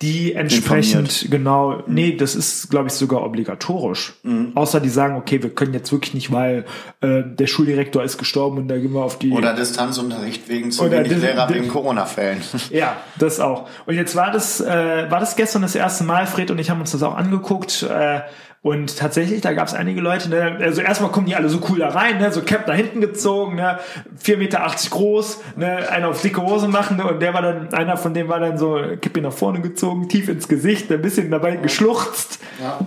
die 0.00 0.32
entsprechend, 0.32 1.26
genau, 1.30 1.82
nee, 1.86 2.16
das 2.16 2.34
ist, 2.34 2.70
glaube 2.70 2.88
ich, 2.88 2.94
sogar 2.94 3.22
obligatorisch. 3.22 4.14
Mhm. 4.22 4.52
Außer 4.54 4.80
die 4.80 4.88
sagen, 4.88 5.16
okay, 5.16 5.42
wir 5.42 5.50
können 5.50 5.74
jetzt 5.74 5.92
wirklich 5.92 6.14
nicht, 6.14 6.32
weil 6.32 6.64
äh, 7.02 7.22
der 7.22 7.46
Schuldirektor 7.46 8.02
ist 8.02 8.16
gestorben 8.16 8.56
und 8.56 8.68
da 8.68 8.78
gehen 8.78 8.94
wir 8.94 9.02
auf 9.02 9.18
die. 9.18 9.30
Oder 9.30 9.52
Distanzunterricht 9.52 10.48
wegen 10.48 10.72
zu 10.72 10.84
Oder 10.84 11.04
wenig 11.04 11.20
Lehrer 11.20 11.50
wegen 11.50 11.68
Corona-Fällen. 11.68 12.40
Ja, 12.70 12.96
das 13.18 13.40
auch. 13.40 13.68
Und 13.86 13.94
jetzt 13.96 14.16
war 14.16 14.30
das, 14.30 14.60
äh, 14.60 15.10
war 15.10 15.20
das 15.20 15.36
gestern 15.36 15.62
das 15.62 15.74
erste 15.74 16.04
Mal, 16.04 16.26
Fred 16.26 16.50
und 16.50 16.58
ich 16.58 16.70
haben 16.70 16.80
uns 16.80 16.92
das 16.92 17.02
auch 17.02 17.14
angeguckt. 17.14 17.82
Äh, 17.82 18.20
und 18.62 18.96
tatsächlich, 18.96 19.40
da 19.40 19.52
gab 19.54 19.66
es 19.66 19.74
einige 19.74 20.00
Leute, 20.00 20.30
ne, 20.30 20.58
also 20.60 20.82
erstmal 20.82 21.10
kommen 21.10 21.26
die 21.26 21.34
alle 21.34 21.48
so 21.48 21.60
cool 21.68 21.80
da 21.80 21.88
rein, 21.88 22.18
ne, 22.18 22.32
so 22.32 22.42
Cap 22.42 22.68
nach 22.68 22.76
hinten 22.76 23.00
gezogen, 23.00 23.56
ne, 23.56 23.80
4,80 24.24 24.36
Meter 24.36 24.74
groß, 24.90 25.40
ne, 25.56 25.90
einer 25.90 26.08
auf 26.08 26.22
dicke 26.22 26.40
Hose 26.40 26.68
machen, 26.68 26.96
ne, 26.96 27.04
und 27.06 27.20
der 27.20 27.34
war 27.34 27.42
dann, 27.42 27.74
einer 27.74 27.96
von 27.96 28.14
dem 28.14 28.28
war 28.28 28.38
dann 28.38 28.58
so, 28.58 28.80
Kippe 29.00 29.20
nach 29.20 29.32
vorne 29.32 29.60
gezogen, 29.62 30.08
tief 30.08 30.28
ins 30.28 30.46
Gesicht, 30.46 30.92
ein 30.92 31.02
bisschen 31.02 31.28
dabei 31.30 31.56
geschluchzt. 31.56 32.38
Ja. 32.60 32.78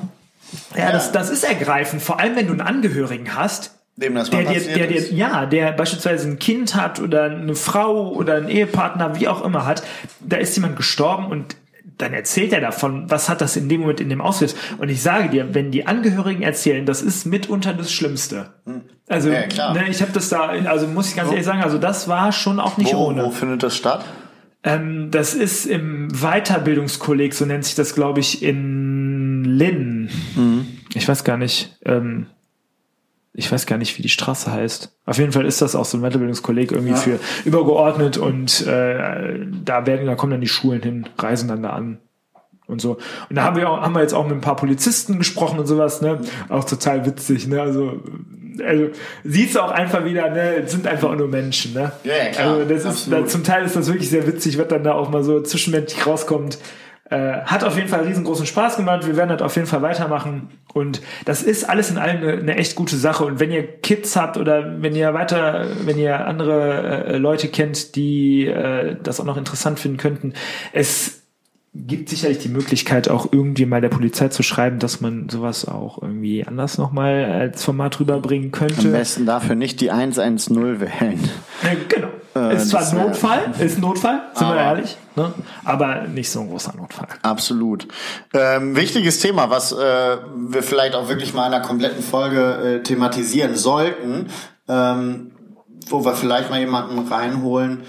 Ja, 0.78 0.92
Das, 0.94 1.12
das 1.12 1.30
ist 1.30 1.44
ergreifend, 1.44 2.02
vor 2.02 2.22
allem 2.22 2.38
wenn 2.38 2.48
du 2.48 2.54
einen 2.54 2.62
Angehörigen 2.62 3.36
hast, 3.36 3.76
Dem 3.98 4.16
das 4.16 4.32
mal 4.32 4.44
der, 4.44 4.54
der, 4.54 4.60
passiert 4.60 4.78
der, 4.78 4.88
der, 4.88 4.96
ist. 4.96 5.12
ja, 5.12 5.46
der 5.46 5.72
beispielsweise 5.74 6.30
ein 6.30 6.40
Kind 6.40 6.76
hat 6.76 7.02
oder 7.02 7.26
eine 7.26 7.56
Frau 7.56 8.14
oder 8.14 8.36
einen 8.36 8.48
Ehepartner, 8.48 9.20
wie 9.20 9.28
auch 9.28 9.44
immer 9.44 9.66
hat, 9.66 9.84
da 10.22 10.38
ist 10.38 10.56
jemand 10.56 10.78
gestorben 10.78 11.26
und 11.26 11.58
dann 11.98 12.14
erzählt 12.14 12.52
er 12.54 12.62
davon, 12.62 13.10
was 13.10 13.30
hat 13.30 13.42
das 13.42 13.56
in 13.56 13.70
dem 13.70 13.82
Moment 13.82 14.02
in 14.02 14.10
dem 14.10 14.22
ausgelöst. 14.22 14.58
Und 14.78 14.90
ich 14.90 15.02
sage 15.02 15.30
dir, 15.30 15.54
wenn 15.54 15.72
die 15.72 15.88
Angehörigen 15.88 16.44
erzählen, 16.44 16.86
das 16.86 17.02
ist 17.02 17.26
mitunter 17.26 17.74
das 17.74 17.92
Schlimmste. 17.92 18.54
Also, 19.08 19.30
Ja, 19.30 19.74
ne, 19.74 19.86
ich 19.90 20.02
habe 20.02 20.12
das 20.12 20.30
da, 20.30 20.48
also 20.66 20.88
muss 20.88 21.10
ich 21.10 21.16
ganz 21.16 21.30
ehrlich 21.32 21.46
sagen, 21.46 21.62
also 21.64 21.78
das 21.78 22.08
war 22.08 22.32
schon 22.32 22.60
auch 22.60 22.78
nicht 22.78 22.94
Wo, 22.94 23.08
ohne. 23.08 23.24
wo 23.26 23.30
findet 23.32 23.64
das 23.64 23.76
statt? 23.76 24.04
Ähm, 24.64 25.10
das 25.12 25.36
ist 25.36 25.66
im 25.68 26.10
Weiterbildungskolleg, 26.10 27.34
so 27.34 27.46
nennt 27.46 27.66
sich 27.66 27.76
das, 27.76 27.94
glaube 27.94 28.20
ich, 28.20 28.42
in 28.42 29.44
Linn. 29.46 30.10
Ich 30.96 31.08
weiß 31.08 31.24
gar 31.24 31.38
nicht. 31.38 31.78
Ähm, 31.86 32.28
ich 33.38 33.52
weiß 33.52 33.66
gar 33.66 33.78
nicht, 33.78 33.98
wie 33.98 34.02
die 34.02 34.10
Straße 34.10 34.52
heißt. 34.52 34.96
Auf 35.06 35.18
jeden 35.18 35.34
Fall 35.34 35.46
ist 35.46 35.62
das 35.62 35.76
auch 35.76 35.86
so 35.86 35.98
ein 35.98 36.02
Weiterbildungskolleg 36.02 36.72
irgendwie 36.72 36.96
für 36.96 37.20
übergeordnet 37.44 38.18
und 38.18 38.66
äh, 38.66 39.46
da 39.64 39.86
werden, 39.86 40.06
da 40.06 40.16
kommen 40.16 40.32
dann 40.32 40.42
die 40.42 40.48
Schulen 40.48 40.82
hin, 40.82 41.10
reisen 41.18 41.50
dann 41.50 41.64
da 41.64 41.72
an 41.72 42.00
und 42.68 42.82
so. 42.82 42.98
Und 43.30 43.36
da 43.36 43.44
haben 43.44 43.58
wir 43.58 43.70
auch, 43.70 43.82
haben 43.82 43.94
wir 43.94 44.02
jetzt 44.02 44.14
auch 44.14 44.26
mit 44.26 44.34
ein 44.34 44.42
paar 44.42 44.56
Polizisten 44.56 45.18
gesprochen 45.18 45.60
und 45.60 45.68
sowas, 45.68 46.02
ne? 46.02 46.20
Auch 46.50 46.64
total 46.64 47.06
witzig, 47.06 47.48
ne? 47.48 47.62
Also, 47.62 48.02
also 48.66 48.88
siehst 49.26 49.56
du 49.56 49.60
auch 49.60 49.72
einfach 49.72 50.06
wieder, 50.06 50.30
ne? 50.30 50.56
Es 50.64 50.72
sind 50.72 50.88
einfach 50.88 51.14
nur 51.16 51.28
Menschen, 51.28 51.74
ne? 51.74 51.92
Ja, 52.06 52.14
ja, 52.16 52.26
klar. 52.32 52.54
Also 52.54 52.66
das 52.70 52.86
ist, 52.86 53.12
da, 53.12 53.26
zum 53.26 53.44
Teil 53.44 53.66
ist 53.66 53.76
das 53.76 53.88
wirklich 53.88 54.10
sehr 54.10 54.26
witzig, 54.28 54.58
was 54.58 54.70
dann 54.70 54.84
da 54.84 54.94
auch 54.94 55.10
mal 55.10 55.24
so 55.24 55.42
zwischenmenschlich 55.42 56.08
rauskommt. 56.08 56.58
Äh, 57.08 57.42
hat 57.42 57.64
auf 57.64 57.76
jeden 57.76 57.88
Fall 57.88 58.02
riesengroßen 58.02 58.48
Spaß 58.48 58.78
gemacht. 58.78 59.06
Wir 59.06 59.16
werden 59.16 59.30
das 59.30 59.42
auf 59.44 59.56
jeden 59.56 59.68
Fall 59.68 59.84
weitermachen. 59.84 60.50
Und 60.74 61.02
das 61.26 61.44
ist 61.44 61.64
alles 61.64 61.92
in 61.92 62.00
allem 62.00 62.18
eine, 62.18 62.34
eine 62.34 62.58
echt 62.58 62.76
gute 62.76 62.98
Sache. 62.98 63.26
Und 63.26 63.40
wenn 63.40 63.52
ihr 63.52 63.64
Kids 63.82 64.16
habt 64.16 64.38
oder 64.38 64.82
wenn 64.82 64.96
ihr 64.96 65.14
weiter, 65.14 65.68
wenn 65.84 66.00
ihr 66.00 66.26
andere 66.26 67.06
äh, 67.06 67.18
Leute 67.18 67.50
kennt, 67.50 67.96
die 67.96 68.48
äh, 68.48 68.96
das 69.04 69.20
auch 69.20 69.26
noch 69.26 69.38
interessant 69.38 69.80
finden 69.80 69.98
könnten, 69.98 70.34
es 70.74 71.22
gibt 71.76 72.10
sicherlich 72.10 72.40
die 72.40 72.50
Möglichkeit, 72.50 73.10
auch 73.10 73.32
irgendwie 73.32 73.66
mal 73.66 73.82
der 73.82 73.90
Polizei 73.90 74.30
zu 74.30 74.42
schreiben, 74.42 74.80
dass 74.80 75.02
man 75.02 75.30
sowas 75.30 75.68
auch 75.68 76.02
irgendwie 76.02 76.46
anders 76.46 76.78
nochmal 76.78 77.26
als 77.26 77.64
Format 77.64 78.00
rüberbringen 78.00 78.48
Am 78.48 78.52
könnte. 78.52 78.90
besten 78.90 79.26
dafür 79.26 79.56
nicht 79.56 79.82
die 79.82 79.92
110 79.92 80.80
wählen. 80.80 81.20
Äh, 81.64 81.76
genau. 81.88 82.10
Äh, 82.36 82.56
ist 82.58 82.70
zwar 82.70 82.94
Notfall, 82.94 83.40
ist 83.60 83.78
ein 83.78 83.82
Notfall, 83.82 84.22
sind 84.34 84.48
wir 84.48 84.54
Aber- 84.54 84.62
ehrlich, 84.62 84.98
ne? 85.16 85.34
aber 85.64 86.02
nicht 86.08 86.30
so 86.30 86.42
ein 86.42 86.50
großer 86.50 86.74
Notfall. 86.76 87.08
Absolut. 87.22 87.88
Ähm, 88.34 88.76
wichtiges 88.76 89.20
Thema, 89.20 89.50
was 89.50 89.72
äh, 89.72 90.18
wir 90.36 90.62
vielleicht 90.62 90.96
auch 90.96 91.08
wirklich 91.08 91.34
mal 91.34 91.48
in 91.48 91.54
einer 91.54 91.66
kompletten 91.66 92.04
Folge 92.04 92.80
äh, 92.80 92.84
thematisieren 92.84 93.56
sollten, 93.56 94.28
ähm, 94.68 95.32
wo 95.88 96.04
wir 96.04 96.14
vielleicht 96.14 96.50
mal 96.50 96.60
jemanden 96.60 97.08
reinholen, 97.08 97.84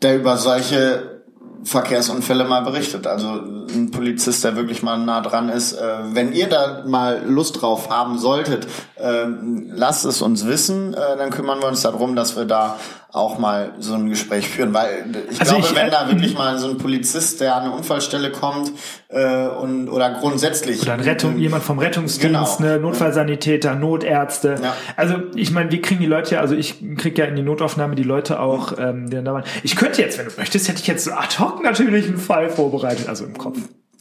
der 0.00 0.16
über 0.16 0.36
solche 0.38 1.20
Verkehrsunfälle 1.64 2.44
mal 2.44 2.62
berichtet. 2.62 3.06
Also 3.06 3.28
ein 3.28 3.90
Polizist, 3.92 4.42
der 4.42 4.56
wirklich 4.56 4.82
mal 4.82 4.96
nah 4.98 5.20
dran 5.20 5.48
ist. 5.48 5.74
Äh, 5.74 5.98
wenn 6.12 6.32
ihr 6.32 6.48
da 6.48 6.82
mal 6.86 7.22
Lust 7.26 7.60
drauf 7.62 7.88
haben 7.88 8.18
solltet, 8.18 8.66
ähm, 8.98 9.70
lasst 9.72 10.04
es 10.04 10.22
uns 10.22 10.46
wissen. 10.46 10.94
Äh, 10.94 11.16
dann 11.18 11.30
kümmern 11.30 11.60
wir 11.60 11.68
uns 11.68 11.82
darum, 11.82 12.16
dass 12.16 12.36
wir 12.36 12.46
da 12.46 12.78
auch 13.14 13.38
mal 13.38 13.74
so 13.78 13.92
ein 13.94 14.08
Gespräch 14.08 14.48
führen. 14.48 14.72
Weil 14.72 15.04
ich 15.30 15.38
Also 15.38 15.52
glaube, 15.56 15.68
ich, 15.68 15.76
wenn 15.76 15.90
da 15.90 16.08
wirklich 16.08 16.32
mal 16.34 16.58
so 16.58 16.68
ein 16.70 16.78
Polizist, 16.78 17.42
der 17.42 17.56
an 17.56 17.64
eine 17.64 17.72
Unfallstelle 17.72 18.30
kommt 18.32 18.72
äh, 19.08 19.46
und 19.48 19.90
oder 19.90 20.10
grundsätzlich 20.14 20.80
Oder 20.80 20.94
ein 20.94 21.00
Rettung, 21.00 21.36
jemand 21.38 21.62
vom 21.62 21.78
Rettungsdienst, 21.78 22.56
Genau. 22.58 22.70
ne, 22.70 22.78
Notfallsanitäter, 22.80 23.74
Notärzte. 23.74 24.56
Ja. 24.62 24.74
Also 24.96 25.16
ich 25.34 25.50
meine, 25.50 25.70
wir 25.70 25.82
kriegen 25.82 26.00
die 26.00 26.06
Leute 26.06 26.36
ja, 26.36 26.40
also 26.40 26.54
ich 26.54 26.76
krieg 26.96 27.18
ja 27.18 27.26
in 27.26 27.36
die 27.36 27.42
Notaufnahme 27.42 27.96
die 27.96 28.02
Leute 28.02 28.40
auch, 28.40 28.78
ähm, 28.78 29.10
die 29.10 29.16
dann 29.16 29.26
da 29.26 29.34
waren. 29.34 29.44
Ich 29.62 29.76
könnte 29.76 30.00
jetzt, 30.00 30.16
wenn 30.18 30.26
du 30.26 30.32
möchtest, 30.38 30.68
hätte 30.68 30.80
ich 30.80 30.86
jetzt 30.86 31.04
so 31.04 31.12
ad 31.12 31.38
hoc 31.38 31.62
natürlich 31.62 32.06
einen 32.06 32.16
Fall 32.18 32.48
vorbereitet, 32.48 33.08
also 33.10 33.26
im 33.26 33.36
Kopf. 33.36 33.58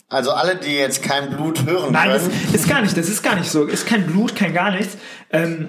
Also 0.07 0.31
alle, 0.31 0.55
die 0.55 0.71
jetzt 0.75 1.03
kein 1.03 1.31
Blut 1.31 1.65
hören 1.65 1.91
Nein, 1.93 2.09
das 2.09 2.23
können. 2.23 2.53
ist 2.53 2.67
gar 2.69 2.81
nicht, 2.81 2.97
das 2.97 3.07
ist 3.09 3.23
gar 3.23 3.35
nicht 3.35 3.49
so. 3.49 3.63
Ist 3.65 3.85
kein 3.87 4.05
Blut, 4.07 4.35
kein 4.35 4.53
gar 4.53 4.71
nichts. 4.71 4.97
Ähm, 5.31 5.67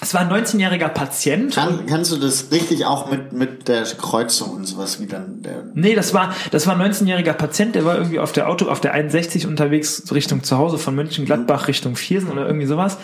es 0.00 0.14
war 0.14 0.20
ein 0.20 0.28
19-jähriger 0.28 0.88
Patient. 0.88 1.54
Kann, 1.54 1.86
kannst 1.86 2.12
du 2.12 2.16
das 2.16 2.50
richtig 2.52 2.84
auch 2.84 3.10
mit, 3.10 3.32
mit 3.32 3.68
der 3.68 3.82
Kreuzung 3.84 4.50
und 4.50 4.64
sowas 4.64 5.00
wie 5.00 5.06
dann 5.06 5.42
der 5.42 5.64
Nee, 5.74 5.94
das 5.94 6.14
war, 6.14 6.34
das 6.50 6.66
war 6.66 6.78
ein 6.78 6.92
19-jähriger 6.92 7.32
Patient, 7.32 7.74
der 7.74 7.84
war 7.84 7.96
irgendwie 7.96 8.18
auf 8.18 8.32
der 8.32 8.48
Auto, 8.48 8.66
auf 8.66 8.80
der 8.80 8.92
61 8.92 9.46
unterwegs 9.46 10.02
Richtung 10.12 10.42
zu 10.42 10.58
Hause 10.58 10.78
von 10.78 10.94
Mönchengladbach 10.94 11.68
Richtung 11.68 11.96
Viersen 11.96 12.30
oder 12.30 12.46
irgendwie 12.46 12.66
sowas. 12.66 12.98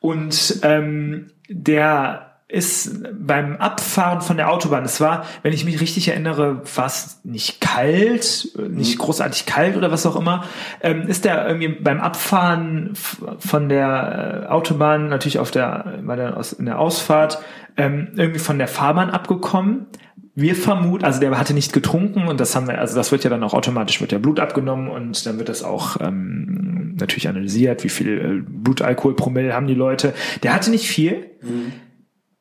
Und 0.00 0.60
ähm, 0.62 1.30
der 1.48 2.27
ist 2.50 3.02
beim 3.12 3.56
Abfahren 3.56 4.22
von 4.22 4.38
der 4.38 4.50
Autobahn, 4.50 4.82
es 4.84 5.02
war, 5.02 5.26
wenn 5.42 5.52
ich 5.52 5.66
mich 5.66 5.82
richtig 5.82 6.08
erinnere, 6.08 6.62
war 6.76 6.86
es 6.86 7.20
nicht 7.22 7.60
kalt, 7.60 8.48
nicht 8.70 8.98
großartig 8.98 9.44
kalt 9.44 9.76
oder 9.76 9.92
was 9.92 10.06
auch 10.06 10.16
immer, 10.16 10.44
ähm, 10.80 11.02
ist 11.08 11.26
der 11.26 11.46
irgendwie 11.46 11.68
beim 11.68 12.00
Abfahren 12.00 12.94
von 13.38 13.68
der 13.68 14.46
äh, 14.46 14.48
Autobahn, 14.48 15.08
natürlich 15.08 15.38
auf 15.38 15.50
der, 15.50 15.98
bei 16.02 16.16
der 16.16 16.38
aus, 16.38 16.54
in 16.54 16.64
der 16.64 16.78
Ausfahrt, 16.78 17.38
ähm, 17.76 18.12
irgendwie 18.16 18.40
von 18.40 18.56
der 18.56 18.68
Fahrbahn 18.68 19.10
abgekommen. 19.10 19.86
Wir 20.34 20.54
vermuten, 20.54 21.04
also 21.04 21.20
der 21.20 21.36
hatte 21.38 21.52
nicht 21.52 21.74
getrunken 21.74 22.28
und 22.28 22.40
das 22.40 22.56
haben 22.56 22.66
wir, 22.66 22.78
also 22.78 22.96
das 22.96 23.12
wird 23.12 23.24
ja 23.24 23.30
dann 23.30 23.42
auch 23.42 23.52
automatisch, 23.52 24.00
wird 24.00 24.12
ja 24.12 24.18
Blut 24.18 24.40
abgenommen 24.40 24.88
und 24.88 25.26
dann 25.26 25.36
wird 25.36 25.50
das 25.50 25.62
auch 25.62 26.00
ähm, 26.00 26.96
natürlich 26.98 27.28
analysiert, 27.28 27.84
wie 27.84 27.88
viel 27.90 28.18
äh, 28.18 28.42
Blutalkoholpromille 28.48 29.52
haben 29.52 29.66
die 29.66 29.74
Leute. 29.74 30.14
Der 30.42 30.54
hatte 30.54 30.70
nicht 30.70 30.88
viel. 30.88 31.26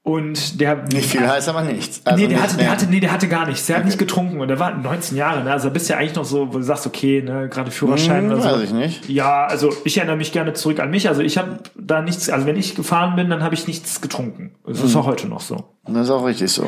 Und 0.08 0.62
der 0.62 0.84
Nicht 0.94 1.10
viel 1.10 1.28
heißt 1.28 1.50
aber 1.50 1.64
nichts. 1.64 2.00
Also 2.06 2.18
nee, 2.24 2.30
der 2.30 2.42
hatte, 2.42 2.56
der 2.56 2.72
hatte, 2.72 2.86
nee, 2.86 3.02
der 3.02 3.12
hatte 3.12 3.28
gar 3.28 3.46
nichts. 3.46 3.66
Der 3.66 3.76
hat 3.76 3.84
nicht 3.84 3.98
getrunken 3.98 4.40
und 4.40 4.48
der 4.48 4.58
war 4.58 4.74
19 4.74 5.18
Jahre. 5.18 5.44
Ne? 5.44 5.52
Also 5.52 5.70
bist 5.70 5.90
ja 5.90 5.98
eigentlich 5.98 6.16
noch 6.16 6.24
so, 6.24 6.48
wo 6.54 6.60
du 6.60 6.64
sagst, 6.64 6.88
okay, 6.88 7.22
ne, 7.22 7.50
gerade 7.50 7.72
Führerschein 7.72 8.24
Hm, 8.24 8.32
oder 8.32 8.42
so. 8.42 8.50
weiß 8.50 8.62
ich 8.64 8.72
nicht. 8.72 9.10
Ja, 9.10 9.46
also 9.48 9.70
ich 9.84 9.98
erinnere 9.98 10.16
mich 10.16 10.32
gerne 10.32 10.54
zurück 10.54 10.80
an 10.80 10.92
mich. 10.92 11.10
Also 11.10 11.22
ich 11.22 11.38
habe 11.38 11.60
da 11.76 12.02
nichts, 12.02 12.30
also 12.30 12.46
wenn 12.46 12.56
ich 12.56 12.74
gefahren 12.76 13.18
bin, 13.18 13.30
dann 13.30 13.44
habe 13.44 13.54
ich 13.54 13.68
nichts 13.68 14.00
getrunken. 14.00 14.52
Das 14.66 14.80
Hm. 14.80 14.86
ist 14.86 14.96
auch 14.96 15.08
heute 15.08 15.28
noch 15.28 15.42
so. 15.42 15.66
Das 15.86 16.04
ist 16.04 16.10
auch 16.10 16.26
richtig 16.26 16.54
so. 16.54 16.66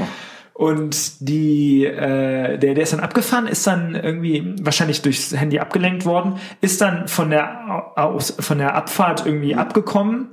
Und 0.54 1.22
die, 1.30 1.86
äh, 1.86 2.58
der, 2.58 2.74
der 2.74 2.84
ist 2.84 2.92
dann 2.92 3.00
abgefahren, 3.00 3.48
ist 3.48 3.66
dann 3.66 3.96
irgendwie 3.96 4.54
wahrscheinlich 4.62 5.02
durchs 5.02 5.32
Handy 5.34 5.60
abgelenkt 5.60 6.06
worden, 6.06 6.34
ist 6.60 6.82
dann 6.82 7.08
von 7.08 7.30
der 7.30 7.94
aus, 7.96 8.36
von 8.38 8.58
der 8.58 8.76
Abfahrt 8.76 9.26
irgendwie 9.26 9.56
abgekommen, 9.56 10.32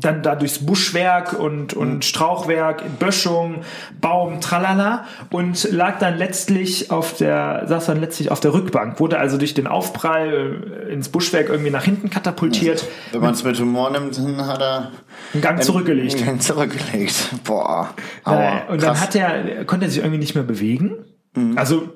dann 0.00 0.22
da 0.22 0.34
durchs 0.34 0.64
Buschwerk 0.64 1.32
und, 1.38 1.74
und 1.74 2.04
Strauchwerk, 2.04 2.98
Böschung, 2.98 3.62
Baum, 4.00 4.40
tralala 4.40 5.04
und 5.30 5.70
lag 5.72 5.98
dann 5.98 6.18
letztlich 6.18 6.90
auf 6.90 7.16
der, 7.16 7.64
saß 7.66 7.86
dann 7.86 8.00
letztlich 8.00 8.30
auf 8.30 8.40
der 8.40 8.52
Rückbank, 8.52 9.00
wurde 9.00 9.18
also 9.18 9.38
durch 9.38 9.54
den 9.54 9.66
Aufprall 9.66 10.86
ins 10.90 11.08
Buschwerk 11.08 11.48
irgendwie 11.48 11.70
nach 11.70 11.84
hinten 11.84 12.10
katapultiert, 12.10 12.86
Wenn 13.12 13.20
man 13.20 13.34
es 13.34 13.44
mit 13.44 13.58
Humor 13.58 13.90
nimmt, 13.90 14.16
dann 14.18 14.46
hat 14.46 14.60
er 14.60 14.90
einen 15.32 15.42
Gang 15.42 15.62
zurückgelegt. 15.62 16.26
einen 16.26 16.40
zurückgelegt. 16.40 17.30
Boah. 17.44 17.94
Aua, 18.24 18.62
und 18.68 18.82
dann 18.82 18.90
krass. 18.90 19.00
hat 19.02 19.14
er, 19.14 19.64
konnte 19.64 19.86
er 19.86 19.90
sich 19.90 19.98
irgendwie 20.00 20.18
nicht 20.18 20.34
mehr 20.34 20.44
bewegen. 20.44 21.04
Mhm. 21.34 21.56
Also, 21.58 21.93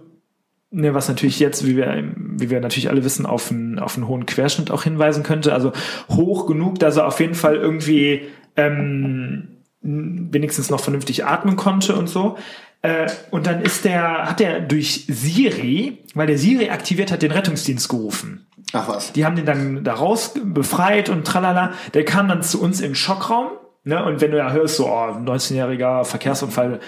ne, 0.71 0.95
was 0.95 1.09
natürlich 1.09 1.41
jetzt, 1.41 1.67
wie 1.67 1.77
wir, 1.77 2.13
wie 2.17 2.51
wir 2.51 2.61
natürlich 2.61 2.91
alle 2.91 3.05
wissen, 3.05 3.27
auf 3.27 3.51
einen, 3.51 3.79
auf 3.79 3.97
einen 3.97 4.09
hohen 4.09 4.27
Querschnitt 4.27 4.71
auch 4.71 4.83
hinweisen 4.83 5.23
könnte. 5.23 5.53
Also 5.53 5.73
hoch 6.09 6.47
genug, 6.47 6.79
dass 6.79 6.97
er 6.97 7.07
auf 7.07 7.21
jeden 7.21 7.35
Fall 7.35 7.57
irgendwie 7.57 8.23
ähm, 8.57 9.49
wenigstens 9.81 10.71
noch 10.71 10.81
vernünftig 10.81 11.25
atmen 11.25 11.57
konnte 11.57 11.97
und 11.97 12.09
so. 12.09 12.37
Äh, 12.83 13.11
und 13.31 13.47
dann 13.47 13.63
ist 13.63 13.85
der, 13.85 14.29
hat 14.29 14.41
er 14.41 14.61
durch 14.61 15.07
Siri, 15.09 16.05
weil 16.15 16.27
der 16.27 16.39
Siri 16.39 16.71
aktiviert 16.71 17.11
hat, 17.11 17.23
den 17.23 17.33
Rettungsdienst 17.33 17.89
gerufen. 17.89 18.47
Ach 18.73 18.89
was. 18.89 19.13
Die 19.13 19.25
haben 19.25 19.37
den 19.37 19.47
dann 19.47 19.83
da 19.83 19.95
raus 19.95 20.35
befreit 20.45 21.09
und 21.09 21.27
tralala. 21.27 21.73
Der 21.95 22.05
kam 22.05 22.29
dann 22.29 22.43
zu 22.43 22.61
uns 22.61 22.79
den 22.81 22.95
Schockraum. 22.95 23.49
Ne? 23.85 24.05
Und 24.05 24.21
wenn 24.21 24.31
du 24.31 24.37
ja 24.37 24.53
hörst, 24.53 24.77
so, 24.77 24.87
oh, 24.87 24.91
19-jähriger 24.91 26.05
Verkehrsunfall, 26.05 26.81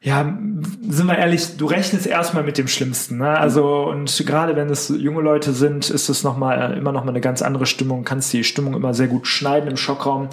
ja, 0.00 0.38
sind 0.88 1.06
wir 1.06 1.18
ehrlich, 1.18 1.56
du 1.56 1.66
rechnest 1.66 2.06
erstmal 2.06 2.44
mit 2.44 2.56
dem 2.56 2.68
Schlimmsten. 2.68 3.18
Ne? 3.18 3.36
Also, 3.36 3.88
und 3.88 4.24
gerade 4.26 4.54
wenn 4.54 4.70
es 4.70 4.88
junge 4.88 5.22
Leute 5.22 5.52
sind, 5.52 5.90
ist 5.90 6.08
es 6.08 6.22
noch 6.22 6.36
mal, 6.36 6.76
immer 6.76 6.92
noch 6.92 7.04
mal 7.04 7.10
eine 7.10 7.20
ganz 7.20 7.42
andere 7.42 7.66
Stimmung, 7.66 8.04
kannst 8.04 8.32
die 8.32 8.44
Stimmung 8.44 8.74
immer 8.74 8.94
sehr 8.94 9.08
gut 9.08 9.26
schneiden 9.26 9.68
im 9.68 9.76
Schockraum. 9.76 10.28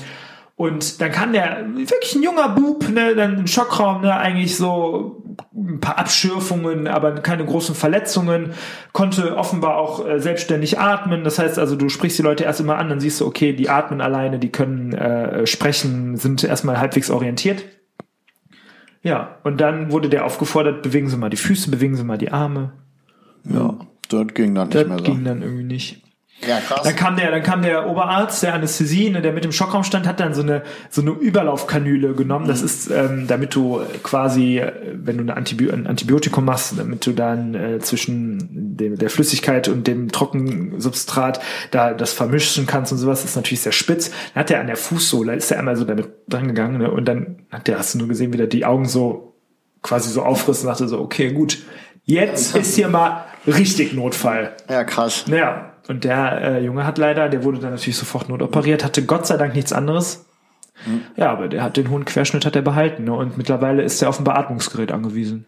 Und 0.57 1.01
dann 1.01 1.11
kann 1.11 1.33
der, 1.33 1.65
wirklich 1.75 2.15
ein 2.15 2.23
junger 2.23 2.49
Bub, 2.49 2.87
ne, 2.89 3.13
dann 3.15 3.39
im 3.39 3.47
Schockraum, 3.47 4.01
ne, 4.01 4.15
eigentlich 4.15 4.55
so 4.55 5.23
ein 5.53 5.81
paar 5.81 5.97
Abschürfungen, 5.97 6.87
aber 6.87 7.15
keine 7.15 7.43
großen 7.43 7.75
Verletzungen, 7.75 8.53
konnte 8.93 9.35
offenbar 9.35 9.77
auch 9.77 10.07
äh, 10.07 10.19
selbstständig 10.19 10.79
atmen. 10.79 11.25
Das 11.25 11.39
heißt 11.39 11.59
also, 11.59 11.75
du 11.75 11.89
sprichst 11.89 12.19
die 12.19 12.23
Leute 12.23 12.45
erst 12.45 12.61
immer 12.61 12.77
an, 12.77 12.87
dann 12.87 13.01
siehst 13.01 13.19
du, 13.19 13.25
okay, 13.25 13.51
die 13.51 13.67
atmen 13.67 13.99
alleine, 13.99 14.39
die 14.39 14.51
können 14.51 14.93
äh, 14.93 15.45
sprechen, 15.45 16.15
sind 16.15 16.43
erstmal 16.43 16.79
halbwegs 16.79 17.09
orientiert. 17.09 17.65
Ja, 19.05 19.37
und 19.43 19.61
dann 19.61 19.91
wurde 19.91 20.09
der 20.09 20.25
aufgefordert, 20.25 20.81
bewegen 20.81 21.07
Sie 21.09 21.15
mal 21.17 21.29
die 21.29 21.37
Füße, 21.37 21.69
bewegen 21.69 21.95
Sie 21.95 22.03
mal 22.03 22.17
die 22.17 22.31
Arme. 22.31 22.71
Ja, 23.47 23.75
das 24.09 24.27
ging 24.33 24.55
dann 24.55 24.69
nicht 24.69 24.75
Das 24.81 24.87
mehr 24.87 24.97
so. 24.97 25.03
ging 25.03 25.23
dann 25.23 25.43
irgendwie 25.43 25.63
nicht. 25.63 26.01
Ja, 26.45 26.59
krass. 26.59 26.81
Dann 26.83 26.95
kam 26.95 27.15
der, 27.15 27.31
dann 27.31 27.43
kam 27.43 27.61
der 27.61 27.87
Oberarzt, 27.87 28.43
der 28.43 28.53
Anästhesie, 28.53 29.09
ne, 29.09 29.21
der 29.21 29.31
mit 29.31 29.43
dem 29.43 29.51
Schockraum 29.51 29.83
stand, 29.83 30.05
hat 30.05 30.19
dann 30.19 30.33
so 30.33 30.41
eine 30.41 30.63
so 30.89 31.01
eine 31.01 31.11
Überlaufkanüle 31.11 32.13
genommen. 32.13 32.47
Das 32.47 32.61
ist, 32.61 32.91
ähm, 32.91 33.25
damit 33.27 33.55
du 33.55 33.81
quasi, 34.03 34.59
äh, 34.59 34.73
wenn 34.93 35.17
du 35.17 35.23
eine 35.23 35.37
Antibi 35.37 35.71
ein 35.71 35.87
Antibiotikum 35.87 36.45
machst, 36.45 36.77
damit 36.77 37.05
du 37.05 37.13
dann 37.13 37.55
äh, 37.55 37.79
zwischen 37.79 38.75
dem, 38.75 38.97
der 38.97 39.09
Flüssigkeit 39.09 39.67
und 39.69 39.87
dem 39.87 40.11
Trockensubstrat 40.11 41.39
da 41.71 41.93
das 41.93 42.11
vermischen 42.11 42.67
kannst 42.67 42.91
und 42.91 42.97
sowas. 42.97 43.21
Das 43.21 43.31
ist 43.31 43.35
natürlich 43.37 43.61
sehr 43.61 43.71
spitz. 43.71 44.11
Dann 44.33 44.41
hat 44.41 44.51
er 44.51 44.59
an 44.59 44.67
der 44.67 44.77
Fußsohle, 44.77 45.35
ist 45.35 45.51
er 45.51 45.59
einmal 45.59 45.77
so 45.77 45.85
damit 45.85 46.09
dran 46.27 46.47
gegangen 46.47 46.79
ne, 46.79 46.91
und 46.91 47.05
dann 47.05 47.43
hat 47.49 47.67
der, 47.67 47.79
hast 47.79 47.93
du 47.93 47.99
nur 47.99 48.07
gesehen, 48.09 48.33
wie 48.33 48.37
der 48.37 48.47
die 48.47 48.65
Augen 48.65 48.85
so 48.85 49.35
quasi 49.81 50.09
so 50.09 50.23
aufriss 50.23 50.61
und 50.61 50.67
dachte 50.67 50.87
so, 50.87 50.99
okay, 50.99 51.31
gut, 51.31 51.59
jetzt 52.03 52.55
ist 52.55 52.75
hier 52.75 52.89
mal 52.89 53.25
richtig 53.47 53.93
Notfall. 53.93 54.55
ja, 54.69 54.83
krass. 54.83 55.25
Naja, 55.27 55.74
und 55.87 56.03
der 56.03 56.41
äh, 56.41 56.63
Junge 56.65 56.85
hat 56.85 56.97
leider, 56.97 57.29
der 57.29 57.43
wurde 57.43 57.59
dann 57.59 57.71
natürlich 57.71 57.97
sofort 57.97 58.29
notoperiert, 58.29 58.83
hatte 58.83 59.03
Gott 59.05 59.27
sei 59.27 59.37
Dank 59.37 59.55
nichts 59.55 59.73
anderes. 59.73 60.25
Ja, 61.15 61.31
aber 61.31 61.47
der 61.47 61.63
hat 61.63 61.77
den 61.77 61.89
hohen 61.89 62.03
Querschnitt 62.03 62.45
hat 62.45 62.55
er 62.55 62.61
behalten 62.61 63.05
ne? 63.05 63.13
und 63.13 63.37
mittlerweile 63.37 63.81
ist 63.83 64.01
er 64.01 64.09
auf 64.09 64.19
ein 64.19 64.25
Beatmungsgerät 64.25 64.91
angewiesen. 64.91 65.45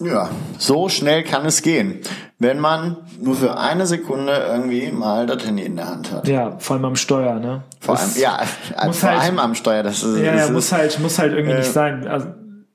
Ja, 0.00 0.30
so 0.58 0.88
schnell 0.88 1.22
kann 1.24 1.46
es 1.46 1.62
gehen, 1.62 2.00
wenn 2.38 2.58
man 2.58 2.96
nur 3.20 3.34
für 3.34 3.58
eine 3.58 3.86
Sekunde 3.86 4.32
irgendwie 4.32 4.90
mal 4.92 5.26
das 5.26 5.46
Handy 5.46 5.62
in 5.64 5.76
der 5.76 5.88
Hand 5.88 6.12
hat. 6.12 6.28
Ja, 6.28 6.58
vor 6.58 6.76
allem 6.76 6.84
am 6.84 6.96
Steuer, 6.96 7.38
ne? 7.38 7.64
Vor 7.80 7.96
allem, 7.98 8.04
Das- 8.08 8.18
ja, 8.18 8.40
muss 8.84 8.98
vor 8.98 9.10
halt- 9.10 9.20
allem 9.22 9.38
am 9.38 9.54
Steuer. 9.54 9.82
Das 9.82 10.02
ist, 10.02 10.18
Ja, 10.18 10.32
das 10.32 10.46
ja, 10.48 10.52
muss 10.52 10.66
ist, 10.66 10.72
halt, 10.72 11.00
muss 11.00 11.18
halt 11.18 11.32
irgendwie 11.32 11.54
äh, 11.54 11.58
nicht 11.58 11.72
sein. 11.72 12.06
Also, 12.06 12.28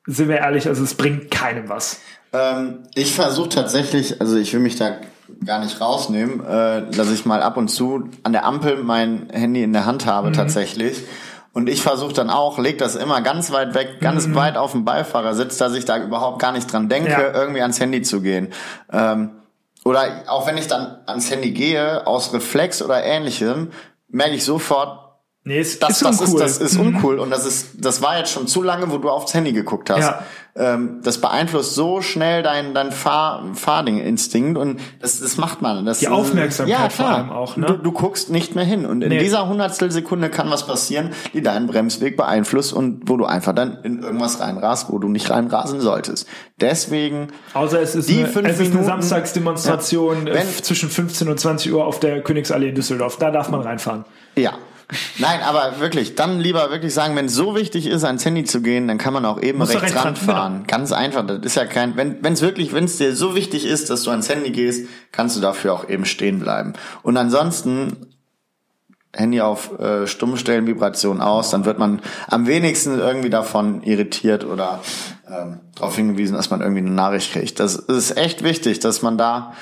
sind 0.08 0.30
wir 0.30 0.38
ehrlich, 0.38 0.68
also 0.68 0.84
es 0.84 0.96
bringt 0.96 1.30
keinem 1.30 1.70
was. 1.70 2.00
Ähm, 2.34 2.80
ich 2.96 3.14
versuche 3.14 3.50
tatsächlich, 3.50 4.20
also 4.20 4.38
ich 4.38 4.52
will 4.54 4.60
mich 4.62 4.78
da 4.78 4.96
gar 5.46 5.60
nicht 5.60 5.80
rausnehmen, 5.82 6.40
äh, 6.46 6.90
dass 6.92 7.12
ich 7.12 7.26
mal 7.26 7.42
ab 7.42 7.58
und 7.58 7.68
zu 7.70 8.10
an 8.24 8.32
der 8.34 8.46
Ampel 8.46 8.84
mein 8.84 9.30
Handy 9.32 9.64
in 9.64 9.74
der 9.74 9.86
Hand 9.86 10.06
habe 10.06 10.30
Mhm. 10.30 10.34
tatsächlich. 10.34 11.04
Und 11.54 11.68
ich 11.68 11.82
versuche 11.82 12.14
dann 12.14 12.30
auch, 12.30 12.60
leg 12.60 12.78
das 12.78 12.96
immer 12.96 13.22
ganz 13.22 13.52
weit 13.52 13.74
weg, 13.74 14.00
ganz 14.00 14.28
Mhm. 14.28 14.36
weit 14.36 14.56
auf 14.58 14.72
dem 14.72 14.86
Beifahrersitz, 14.86 15.58
dass 15.58 15.74
ich 15.76 15.84
da 15.86 15.98
überhaupt 15.98 16.40
gar 16.40 16.54
nicht 16.54 16.72
dran 16.72 16.88
denke, 16.88 17.12
Ja. 17.12 17.34
irgendwie 17.34 17.62
ans 17.62 17.80
Handy 17.80 18.02
zu 18.02 18.22
gehen. 18.22 18.54
Ähm, 18.92 19.32
oder 19.84 20.04
auch 20.28 20.48
wenn 20.48 20.58
ich 20.58 20.68
dann 20.68 20.98
ans 21.08 21.30
Handy 21.30 21.52
gehe, 21.52 22.08
aus 22.08 22.34
Reflex 22.34 22.82
oder 22.82 23.04
ähnlichem, 23.04 23.72
merke 24.08 24.36
ich 24.36 24.46
sofort, 24.46 25.11
Nee, 25.44 25.58
es 25.58 25.80
das, 25.80 25.90
ist 25.90 26.02
das, 26.06 26.20
uncool. 26.22 26.40
Mhm. 26.40 26.46
ist, 26.46 26.62
das 26.62 26.72
ist 26.72 26.78
uncool 26.80 27.20
und 27.20 27.32
das 27.32 27.46
ist, 27.48 27.70
das 27.84 28.02
war 28.04 28.18
jetzt 28.20 28.32
schon 28.32 28.46
zu 28.46 28.62
lange, 28.62 28.92
wo 28.92 28.98
du 29.00 29.10
aufs 29.10 29.34
Handy 29.34 29.54
geguckt 29.54 29.90
hast. 29.90 30.02
Ja. 30.06 30.24
Ähm, 30.54 31.00
das 31.02 31.20
beeinflusst 31.20 31.74
so 31.76 32.02
schnell 32.02 32.44
dein, 32.44 32.74
dein 32.76 32.92
Fahr, 32.92 33.46
Fahrding-Instinkt 33.54 34.58
und 34.58 34.80
das, 35.00 35.20
das 35.20 35.38
macht 35.38 35.62
man. 35.64 35.84
Das, 35.86 36.00
Die 36.00 36.10
Aufmerksamkeit 36.10 36.78
ja, 36.80 36.90
vor 36.90 37.06
allem 37.08 37.30
auch, 37.32 37.58
ne? 37.58 37.66
Du, 37.66 37.74
du 37.78 37.92
guckst 37.92 38.30
nicht 38.30 38.54
mehr 38.54 38.66
hin 38.66 38.86
und 38.86 39.02
in 39.02 39.10
Nee. 39.10 39.18
dieser 39.20 39.48
Hundertstel 39.48 39.90
Sekunde 39.92 40.30
kann 40.30 40.52
was 40.52 40.68
passieren, 40.68 41.12
die 41.34 41.42
deinen 41.42 41.66
Bremsweg 41.68 42.18
beeinflusst 42.18 42.74
und 42.74 43.10
wo 43.10 43.18
du 43.18 43.26
einfach 43.26 43.56
dann 43.56 43.80
in 43.84 44.04
irgendwas 44.04 44.42
reinrast, 44.42 44.92
wo 44.92 45.00
du 45.00 45.08
nicht 45.08 45.30
reinrasen 45.32 45.80
solltest. 45.80 46.28
Deswegen 46.60 47.30
Außer 47.56 47.82
es 47.82 47.96
ist, 47.96 48.10
Die 48.10 48.20
eine, 48.20 48.28
fünf 48.28 48.48
es 48.48 48.54
ist 48.56 48.60
eine 48.60 48.70
Minuten- 48.70 48.86
Samstagsdemonstration 48.88 50.28
Ja. 50.28 50.34
äh, 50.34 50.38
Wenn- 50.38 50.64
zwischen 50.64 50.90
15 50.90 51.30
und 51.30 51.40
20 51.40 51.74
Uhr 51.74 51.86
auf 51.86 52.00
der 52.00 52.22
Königsallee 52.22 52.70
in 52.70 52.76
Düsseldorf. 52.76 53.18
Da 53.18 53.32
darf 53.32 53.50
man 53.50 53.62
reinfahren. 53.62 54.06
Ja. 54.36 54.52
Nein, 55.18 55.42
aber 55.42 55.80
wirklich, 55.80 56.16
dann 56.16 56.40
lieber 56.40 56.70
wirklich 56.72 56.94
sagen, 56.94 57.16
wenn 57.16 57.26
es 57.26 57.36
so 57.36 57.56
wichtig 57.56 57.88
ist, 57.88 58.04
ans 58.04 58.26
Handy 58.26 58.44
zu 58.44 58.62
gehen, 58.62 58.88
dann 58.88 58.98
kann 58.98 59.14
man 59.14 59.26
auch 59.26 59.42
eben 59.42 59.62
rechts 59.62 59.82
rechts 59.82 60.04
ranfahren. 60.04 60.54
ran, 60.54 60.68
Ganz 60.68 60.92
einfach. 60.92 61.26
Das 61.26 61.40
ist 61.42 61.56
ja 61.56 61.66
kein, 61.66 61.96
wenn 61.96 62.34
es 62.34 62.42
wirklich, 62.42 62.74
wenn 62.74 62.86
es 62.86 62.98
dir 62.98 63.16
so 63.16 63.36
wichtig 63.36 63.66
ist, 63.66 63.90
dass 63.90 64.04
du 64.04 64.12
ans 64.12 64.30
Handy 64.30 64.52
gehst, 64.52 64.88
kannst 65.12 65.36
du 65.36 65.42
dafür 65.42 65.74
auch 65.74 65.90
eben 65.90 66.06
stehen 66.06 66.40
bleiben. 66.40 66.74
Und 67.04 67.18
ansonsten 67.18 68.08
Handy 69.14 69.42
auf 69.42 69.78
äh, 69.80 70.08
stumm 70.08 70.38
stellen, 70.38 70.68
Vibration 70.68 71.22
aus, 71.22 71.50
dann 71.50 71.66
wird 71.66 71.78
man 71.80 72.02
am 72.28 72.48
wenigsten 72.48 72.98
irgendwie 72.98 73.30
davon 73.30 73.84
irritiert 73.84 74.46
oder 74.46 74.80
ähm, 75.30 75.60
darauf 75.76 75.96
hingewiesen, 75.96 76.36
dass 76.36 76.50
man 76.50 76.62
irgendwie 76.62 76.82
eine 76.82 76.92
Nachricht 76.92 77.34
kriegt. 77.34 77.60
Das 77.60 77.76
ist 77.76 78.18
echt 78.18 78.44
wichtig, 78.44 78.80
dass 78.80 79.02
man 79.02 79.18
da 79.18 79.54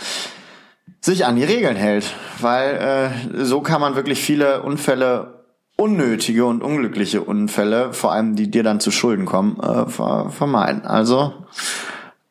sich 1.01 1.25
an 1.25 1.35
die 1.35 1.43
Regeln 1.43 1.75
hält, 1.75 2.05
weil 2.39 3.11
äh, 3.35 3.43
so 3.45 3.61
kann 3.61 3.81
man 3.81 3.95
wirklich 3.95 4.21
viele 4.21 4.61
Unfälle, 4.63 5.45
unnötige 5.77 6.45
und 6.45 6.61
unglückliche 6.61 7.21
Unfälle, 7.21 7.93
vor 7.93 8.11
allem 8.11 8.35
die 8.35 8.51
dir 8.51 8.63
dann 8.63 8.79
zu 8.79 8.91
Schulden 8.91 9.25
kommen, 9.25 9.59
äh, 9.61 9.89
ver 9.89 10.29
vermeiden. 10.29 10.85
Also 10.85 11.33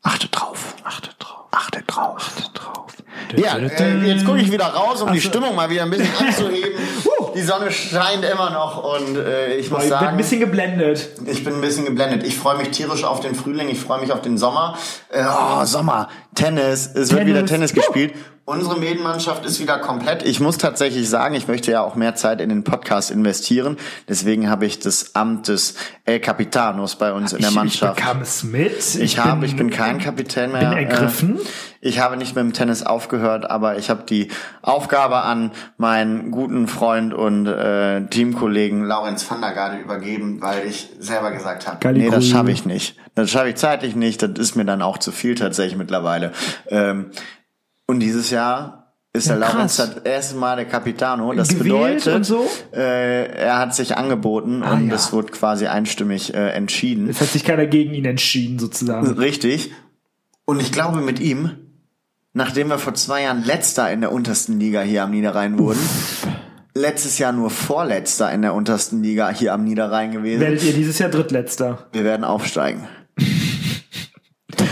achte 0.02 0.28
drauf, 0.28 0.74
achte 0.84 1.10
drauf, 1.18 1.46
achte 1.50 1.82
drauf, 1.86 2.14
achte 2.18 2.42
drauf. 2.52 2.92
Ja, 3.36 3.56
äh, 3.56 4.06
jetzt 4.06 4.24
gucke 4.24 4.38
ich 4.38 4.50
wieder 4.52 4.66
raus, 4.66 5.02
um 5.02 5.12
die 5.12 5.20
Stimmung 5.20 5.54
mal 5.54 5.68
wieder 5.70 5.82
ein 5.82 5.90
bisschen 5.90 6.08
anzuheben. 6.26 6.72
die 7.34 7.42
Sonne 7.42 7.70
scheint 7.70 8.24
immer 8.24 8.50
noch 8.50 8.96
und 8.96 9.16
äh, 9.16 9.56
ich 9.56 9.70
muss 9.70 9.84
Ich 9.84 9.88
bin 9.88 9.96
ein 9.96 10.00
sagen, 10.00 10.16
bisschen 10.16 10.40
geblendet. 10.40 11.08
ich 11.26 11.44
bin 11.44 11.54
ein 11.54 11.60
bisschen 11.60 11.84
geblendet. 11.86 12.22
Ich 12.26 12.36
freue 12.38 12.56
mich 12.58 12.70
tierisch 12.70 13.04
auf 13.04 13.20
den 13.20 13.34
Frühling, 13.34 13.68
ich 13.68 13.80
freue 13.80 14.00
mich 14.00 14.12
auf 14.12 14.22
den 14.22 14.36
Sommer. 14.38 14.76
Äh, 15.10 15.24
oh, 15.26 15.64
Sommer, 15.64 16.08
Tennis, 16.34 16.86
es 16.86 16.94
wird 16.94 17.08
Tennis. 17.20 17.26
wieder 17.26 17.46
Tennis 17.46 17.72
gespielt. 17.74 18.14
Unsere 18.48 18.78
Medienmannschaft 18.78 19.44
ist 19.44 19.60
wieder 19.60 19.76
komplett. 19.76 20.22
Ich 20.22 20.40
muss 20.40 20.56
tatsächlich 20.56 21.06
sagen, 21.06 21.34
ich 21.34 21.48
möchte 21.48 21.70
ja 21.70 21.82
auch 21.82 21.96
mehr 21.96 22.14
Zeit 22.14 22.40
in 22.40 22.48
den 22.48 22.64
Podcast 22.64 23.10
investieren. 23.10 23.76
Deswegen 24.08 24.48
habe 24.48 24.64
ich 24.64 24.78
das 24.78 25.14
Amt 25.14 25.48
des 25.48 25.74
El 26.06 26.18
Capitanos 26.18 26.96
bei 26.96 27.12
uns 27.12 27.34
in 27.34 27.42
der 27.42 27.50
Mannschaft. 27.50 27.98
Ich 27.98 28.04
bekam 28.06 28.22
es 28.22 28.44
mit. 28.44 28.78
Ich, 28.78 29.00
ich 29.00 29.18
habe, 29.18 29.44
ich 29.44 29.54
bin 29.54 29.68
kein 29.68 29.98
Kapitän 29.98 30.50
mehr. 30.52 30.70
Bin 30.70 30.78
ergriffen. 30.78 31.36
Äh, 31.36 31.42
ich 31.82 32.00
habe 32.00 32.16
nicht 32.16 32.34
mit 32.34 32.42
dem 32.42 32.54
Tennis 32.54 32.82
aufgehört, 32.82 33.50
aber 33.50 33.76
ich 33.76 33.90
habe 33.90 34.04
die 34.04 34.28
Aufgabe 34.62 35.16
an 35.16 35.52
meinen 35.76 36.30
guten 36.30 36.68
Freund 36.68 37.12
und 37.12 37.46
äh, 37.46 38.06
Teamkollegen 38.06 38.82
Laurenz 38.82 39.30
van 39.30 39.42
der 39.42 39.52
Garde 39.52 39.76
übergeben, 39.76 40.40
weil 40.40 40.66
ich 40.66 40.88
selber 40.98 41.32
gesagt 41.32 41.68
habe, 41.68 41.80
Galli 41.80 42.00
nee, 42.00 42.10
das 42.10 42.26
schaffe 42.26 42.50
ich 42.50 42.64
nicht. 42.64 42.96
Das 43.14 43.30
schaffe 43.30 43.50
ich 43.50 43.56
zeitlich 43.56 43.94
nicht. 43.94 44.22
Das 44.22 44.30
ist 44.38 44.56
mir 44.56 44.64
dann 44.64 44.80
auch 44.80 44.96
zu 44.96 45.12
viel 45.12 45.34
tatsächlich 45.34 45.76
mittlerweile. 45.76 46.32
Ähm, 46.68 47.10
und 47.88 48.00
dieses 48.00 48.30
Jahr 48.30 48.94
ist 49.14 49.26
ja, 49.26 49.36
der 49.36 49.48
Laurenz 49.48 49.76
das 49.76 49.96
erste 50.04 50.36
Mal 50.36 50.56
der 50.56 50.66
Capitano. 50.66 51.32
Das 51.32 51.48
Gewählt 51.48 52.04
bedeutet, 52.04 52.26
so? 52.26 52.48
äh, 52.72 53.26
er 53.26 53.58
hat 53.58 53.74
sich 53.74 53.96
angeboten 53.96 54.62
ah, 54.62 54.74
und 54.74 54.90
es 54.92 55.06
ja. 55.06 55.12
wurde 55.12 55.32
quasi 55.32 55.66
einstimmig 55.66 56.34
äh, 56.34 56.50
entschieden. 56.50 57.08
Es 57.08 57.20
hat 57.20 57.28
sich 57.28 57.44
keiner 57.44 57.66
gegen 57.66 57.94
ihn 57.94 58.04
entschieden, 58.04 58.58
sozusagen. 58.58 59.06
Richtig. 59.18 59.72
Und 60.44 60.60
ich 60.60 60.70
glaube, 60.70 61.00
mit 61.00 61.18
ihm, 61.18 61.56
nachdem 62.34 62.68
wir 62.68 62.78
vor 62.78 62.94
zwei 62.94 63.22
Jahren 63.22 63.42
letzter 63.42 63.90
in 63.90 64.02
der 64.02 64.12
untersten 64.12 64.60
Liga 64.60 64.82
hier 64.82 65.02
am 65.02 65.10
Niederrhein 65.10 65.58
wurden, 65.58 65.80
letztes 66.74 67.18
Jahr 67.18 67.32
nur 67.32 67.50
Vorletzter 67.50 68.30
in 68.32 68.42
der 68.42 68.54
untersten 68.54 69.02
Liga 69.02 69.30
hier 69.30 69.54
am 69.54 69.64
Niederrhein 69.64 70.12
gewesen. 70.12 70.40
Werdet 70.40 70.62
ihr 70.62 70.74
dieses 70.74 70.98
Jahr 70.98 71.08
Drittletzter? 71.08 71.88
Wir 71.92 72.04
werden 72.04 72.24
aufsteigen. 72.24 72.86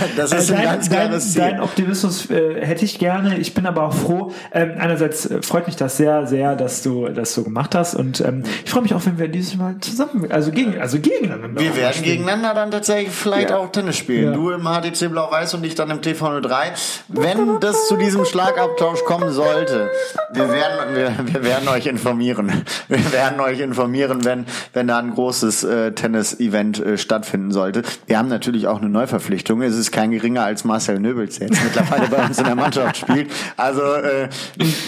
Das 0.17 0.33
ist 0.33 0.51
dein, 0.51 0.59
ein 0.59 0.65
ganz 0.65 0.91
klares 0.91 1.33
Ziel. 1.33 1.43
Dein 1.43 1.61
Optimismus 1.61 2.31
äh, 2.31 2.65
hätte 2.65 2.85
ich 2.85 2.99
gerne. 2.99 3.39
Ich 3.39 3.55
bin 3.55 3.67
aber 3.67 3.85
auch 3.85 3.95
froh. 3.95 4.33
Ähm, 4.53 4.73
einerseits 4.79 5.27
äh, 5.27 5.43
freut 5.43 5.67
mich 5.67 5.77
das 5.77 5.97
sehr, 5.97 6.27
sehr, 6.27 6.57
dass 6.57 6.83
du 6.83 7.09
das 7.09 7.35
so 7.35 7.43
gemacht 7.45 7.75
hast. 7.75 7.95
Und 7.95 8.21
ähm, 8.21 8.43
ich 8.65 8.71
freue 8.71 8.83
mich 8.83 8.95
auch, 8.95 9.05
wenn 9.05 9.19
wir 9.19 9.29
dieses 9.29 9.57
Mal 9.57 9.77
zusammen, 9.81 10.31
also 10.31 10.51
gegen, 10.51 10.81
also 10.81 10.99
gegeneinander. 10.99 11.61
Wir 11.61 11.77
werden 11.77 11.95
spielen. 11.95 12.19
gegeneinander 12.19 12.55
dann 12.55 12.71
tatsächlich 12.71 13.11
vielleicht 13.11 13.51
ja. 13.51 13.59
auch 13.59 13.71
Tennis 13.71 13.97
spielen. 13.97 14.25
Ja. 14.25 14.33
Du 14.33 14.51
im 14.51 14.63
HTC 14.63 15.11
Blau-Weiß 15.11 15.55
und 15.55 15.65
ich 15.65 15.75
dann 15.75 15.91
im 15.91 16.01
TV03. 16.01 17.03
Wenn 17.09 17.61
das 17.61 17.89
zu 17.89 17.97
diesem 17.97 18.25
Schlagabtausch 18.25 19.05
kommen 19.05 19.33
sollte, 19.33 19.91
wir 20.33 20.49
werden, 20.49 20.95
wir, 20.95 21.35
wir 21.35 21.45
werden 21.45 21.69
euch 21.69 21.87
informieren. 21.87 22.65
Wir 22.89 23.13
werden 23.13 23.41
euch 23.41 23.61
informieren, 23.61 24.25
wenn, 24.25 24.47
wenn 24.73 24.87
da 24.87 24.99
ein 24.99 25.13
großes 25.13 25.65
äh, 25.65 25.93
Tennis-Event 25.93 26.79
äh, 26.79 26.99
stattfinden 26.99 27.51
sollte. 27.53 27.83
Wir 28.07 28.19
haben 28.19 28.29
natürlich 28.29 28.67
auch 28.67 28.81
eine 28.81 28.89
Neuverpflichtung. 28.89 29.63
Es 29.63 29.77
ist 29.77 29.86
kein 29.93 30.11
geringer 30.11 30.45
als 30.45 30.65
Marcel 30.65 30.99
Nöbels, 30.99 31.39
der 31.39 31.49
jetzt 31.49 31.63
mittlerweile 31.63 32.09
bei 32.09 32.27
uns 32.27 32.39
in 32.39 32.45
der 32.45 32.55
Mannschaft 32.55 32.97
spielt. 32.97 33.31
Also 33.57 33.83
äh, 33.83 34.29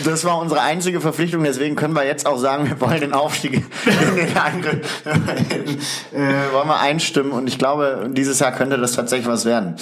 das 0.05 0.25
war 0.25 0.39
unsere 0.39 0.61
einzige 0.61 1.01
Verpflichtung, 1.01 1.45
deswegen 1.45 1.77
können 1.77 1.95
wir 1.95 2.05
jetzt 2.05 2.27
auch 2.27 2.39
sagen, 2.39 2.69
wir 2.69 2.81
wollen 2.81 3.01
den 3.01 3.13
Aufstieg 3.13 3.65
in 3.87 4.17
den 4.17 4.37
Angriff 4.37 5.03
äh, 6.13 6.53
wollen 6.53 6.69
wir 6.69 6.81
einstimmen 6.81 7.33
und 7.33 7.47
ich 7.47 7.59
glaube, 7.59 8.09
dieses 8.13 8.39
Jahr 8.39 8.53
könnte 8.53 8.79
das 8.79 8.93
tatsächlich 8.93 9.29
was 9.29 9.45
werden. 9.45 9.77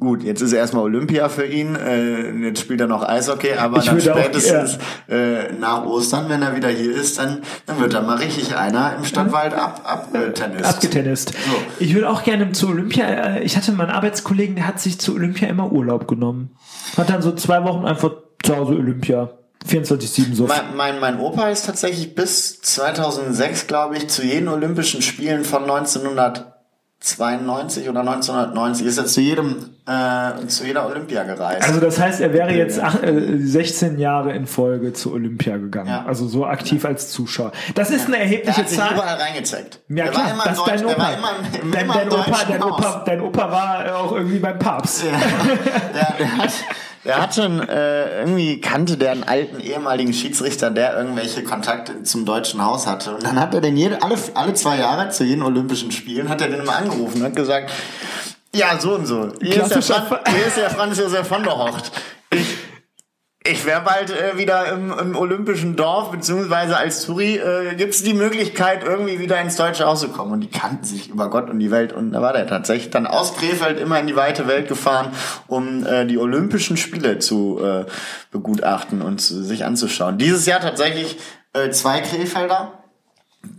Gut, 0.00 0.22
jetzt 0.22 0.40
ist 0.42 0.52
erstmal 0.52 0.84
Olympia 0.84 1.28
für 1.28 1.44
ihn, 1.44 1.74
äh, 1.74 2.30
jetzt 2.30 2.60
spielt 2.60 2.80
er 2.80 2.86
noch 2.86 3.02
Eishockey, 3.02 3.54
aber 3.54 3.78
ich 3.78 3.86
dann 3.86 4.00
spätestens 4.00 4.76
auch, 4.76 5.10
ja. 5.10 5.16
äh, 5.16 5.52
nach 5.58 5.84
Ostern, 5.86 6.28
wenn 6.28 6.40
er 6.40 6.54
wieder 6.54 6.68
hier 6.68 6.94
ist, 6.94 7.18
dann, 7.18 7.42
dann 7.66 7.80
wird 7.80 7.94
da 7.94 8.02
mal 8.02 8.18
richtig 8.18 8.56
einer 8.56 8.94
im 8.96 9.04
Stadtwald 9.04 9.54
ab, 9.54 9.80
ab 9.84 10.14
äh, 10.14 10.32
Tennis. 10.32 10.62
abgetennist. 10.62 11.30
So. 11.30 11.56
Ich 11.80 11.94
würde 11.94 12.10
auch 12.10 12.22
gerne 12.22 12.52
zu 12.52 12.68
Olympia, 12.68 13.06
äh, 13.06 13.42
ich 13.42 13.56
hatte 13.56 13.72
meinen 13.72 13.90
Arbeitskollegen, 13.90 14.54
der 14.54 14.68
hat 14.68 14.78
sich 14.78 15.00
zu 15.00 15.14
Olympia 15.14 15.48
immer 15.48 15.72
Urlaub 15.72 16.06
genommen. 16.06 16.50
Hat 16.96 17.10
dann 17.10 17.20
so 17.20 17.32
zwei 17.32 17.64
Wochen 17.64 17.84
einfach 17.84 18.12
zu 18.44 18.56
Hause 18.56 18.74
Olympia. 18.74 19.30
24-7 19.68 20.34
so. 20.34 20.46
Mein, 20.46 20.76
mein, 20.76 21.00
mein 21.00 21.18
Opa 21.18 21.48
ist 21.48 21.66
tatsächlich 21.66 22.14
bis 22.14 22.60
2006, 22.60 23.66
glaube 23.66 23.96
ich, 23.96 24.08
zu 24.08 24.22
jeden 24.22 24.46
Olympischen 24.46 25.02
Spielen 25.02 25.44
von 25.44 25.64
1900 25.64 26.54
92 27.00 27.88
oder 27.88 28.00
1990 28.00 28.86
ist 28.86 28.98
er 28.98 29.06
zu 29.06 29.20
jedem 29.20 29.70
äh, 29.88 30.46
zu 30.48 30.66
jeder 30.66 30.86
Olympia 30.86 31.22
gereist. 31.22 31.66
Also 31.66 31.80
das 31.80 31.98
heißt, 31.98 32.20
er 32.20 32.32
wäre 32.34 32.52
jetzt 32.52 32.78
ach, 32.78 33.02
äh, 33.02 33.38
16 33.38 33.98
Jahre 33.98 34.32
in 34.32 34.46
Folge 34.46 34.92
zu 34.92 35.12
Olympia 35.12 35.56
gegangen. 35.56 35.88
Ja. 35.88 36.04
Also 36.06 36.28
so 36.28 36.44
aktiv 36.44 36.82
ja. 36.82 36.90
als 36.90 37.10
Zuschauer. 37.10 37.52
Das 37.74 37.90
ist 37.90 38.06
eine 38.06 38.18
erhebliche 38.18 38.60
er 38.60 38.64
hat 38.64 38.70
Zahl. 38.70 38.94
überall 38.94 39.16
reingezeigt. 39.16 39.80
Ja 39.88 40.04
der 40.04 40.12
klar, 40.12 40.42
das 40.44 40.58
ist 40.58 40.66
dein 40.66 40.84
Opa. 40.84 41.10
dein, 41.72 41.88
dein, 41.88 42.08
Opa 42.10 42.38
dein, 42.46 42.62
Opa, 42.62 43.02
dein 43.06 43.20
Opa 43.22 43.50
war 43.50 43.96
auch 43.96 44.12
irgendwie 44.12 44.38
beim 44.38 44.58
Papst. 44.58 45.04
Ja. 45.04 45.18
der, 45.94 46.14
der 46.18 46.36
hat 46.36 46.52
der 47.04 47.22
hatte 47.22 47.42
äh, 47.70 48.18
irgendwie 48.20 48.60
kannte 48.60 48.98
der 48.98 49.12
einen 49.12 49.24
alten 49.24 49.60
ehemaligen 49.60 50.12
Schiedsrichter, 50.12 50.70
der 50.70 50.98
irgendwelche 50.98 51.42
Kontakte 51.42 52.02
zum 52.02 52.26
deutschen 52.26 52.62
Haus 52.62 52.86
hatte. 52.86 53.14
Und 53.14 53.24
dann 53.24 53.40
hat 53.40 53.54
er 53.54 53.62
den 53.62 53.76
jede, 53.76 54.02
alle, 54.02 54.16
alle 54.34 54.52
zwei 54.52 54.78
Jahre 54.78 55.08
zu 55.08 55.24
jeden 55.24 55.42
Olympischen 55.42 55.90
Spielen 55.92 56.28
hat 56.28 56.42
er 56.42 56.48
den 56.48 56.60
immer 56.60 56.76
angerufen 56.76 57.20
und 57.20 57.26
hat 57.28 57.36
gesagt, 57.36 57.70
ja, 58.58 58.78
so 58.78 58.94
und 58.94 59.06
so. 59.06 59.32
Hier, 59.40 59.62
ist 59.62 59.74
der, 59.74 59.82
Fran 59.82 60.20
hier 60.28 60.46
ist 60.46 60.56
der 60.56 60.70
Franz 60.70 60.98
Josef 60.98 61.26
von 61.26 61.42
der 61.42 61.56
Hocht. 61.56 61.92
Ich, 62.30 62.56
ich 63.44 63.64
wäre 63.64 63.80
bald 63.82 64.10
äh, 64.10 64.36
wieder 64.36 64.70
im, 64.72 64.90
im 64.90 65.16
olympischen 65.16 65.76
Dorf, 65.76 66.10
beziehungsweise 66.10 66.76
als 66.76 67.06
Touri 67.06 67.36
äh, 67.36 67.74
gibt 67.76 67.94
es 67.94 68.02
die 68.02 68.14
Möglichkeit, 68.14 68.82
irgendwie 68.84 69.20
wieder 69.20 69.40
ins 69.40 69.56
deutsche 69.56 69.86
Haus 69.86 70.00
zu 70.00 70.08
kommen. 70.08 70.32
Und 70.32 70.40
die 70.40 70.50
kannten 70.50 70.84
sich 70.84 71.08
über 71.08 71.30
Gott 71.30 71.48
und 71.48 71.60
die 71.60 71.70
Welt. 71.70 71.92
Und 71.92 72.12
da 72.12 72.20
war 72.20 72.32
der 72.32 72.46
tatsächlich 72.46 72.90
dann 72.90 73.06
aus 73.06 73.36
Krefeld 73.36 73.78
immer 73.78 73.98
in 74.00 74.06
die 74.08 74.16
weite 74.16 74.48
Welt 74.48 74.68
gefahren, 74.68 75.12
um 75.46 75.86
äh, 75.86 76.04
die 76.04 76.18
Olympischen 76.18 76.76
Spiele 76.76 77.20
zu 77.20 77.60
äh, 77.62 77.86
begutachten 78.32 79.02
und 79.02 79.20
zu, 79.20 79.42
sich 79.42 79.64
anzuschauen. 79.64 80.18
Dieses 80.18 80.44
Jahr 80.46 80.60
tatsächlich 80.60 81.16
äh, 81.52 81.70
zwei 81.70 82.00
Krefelder 82.00 82.77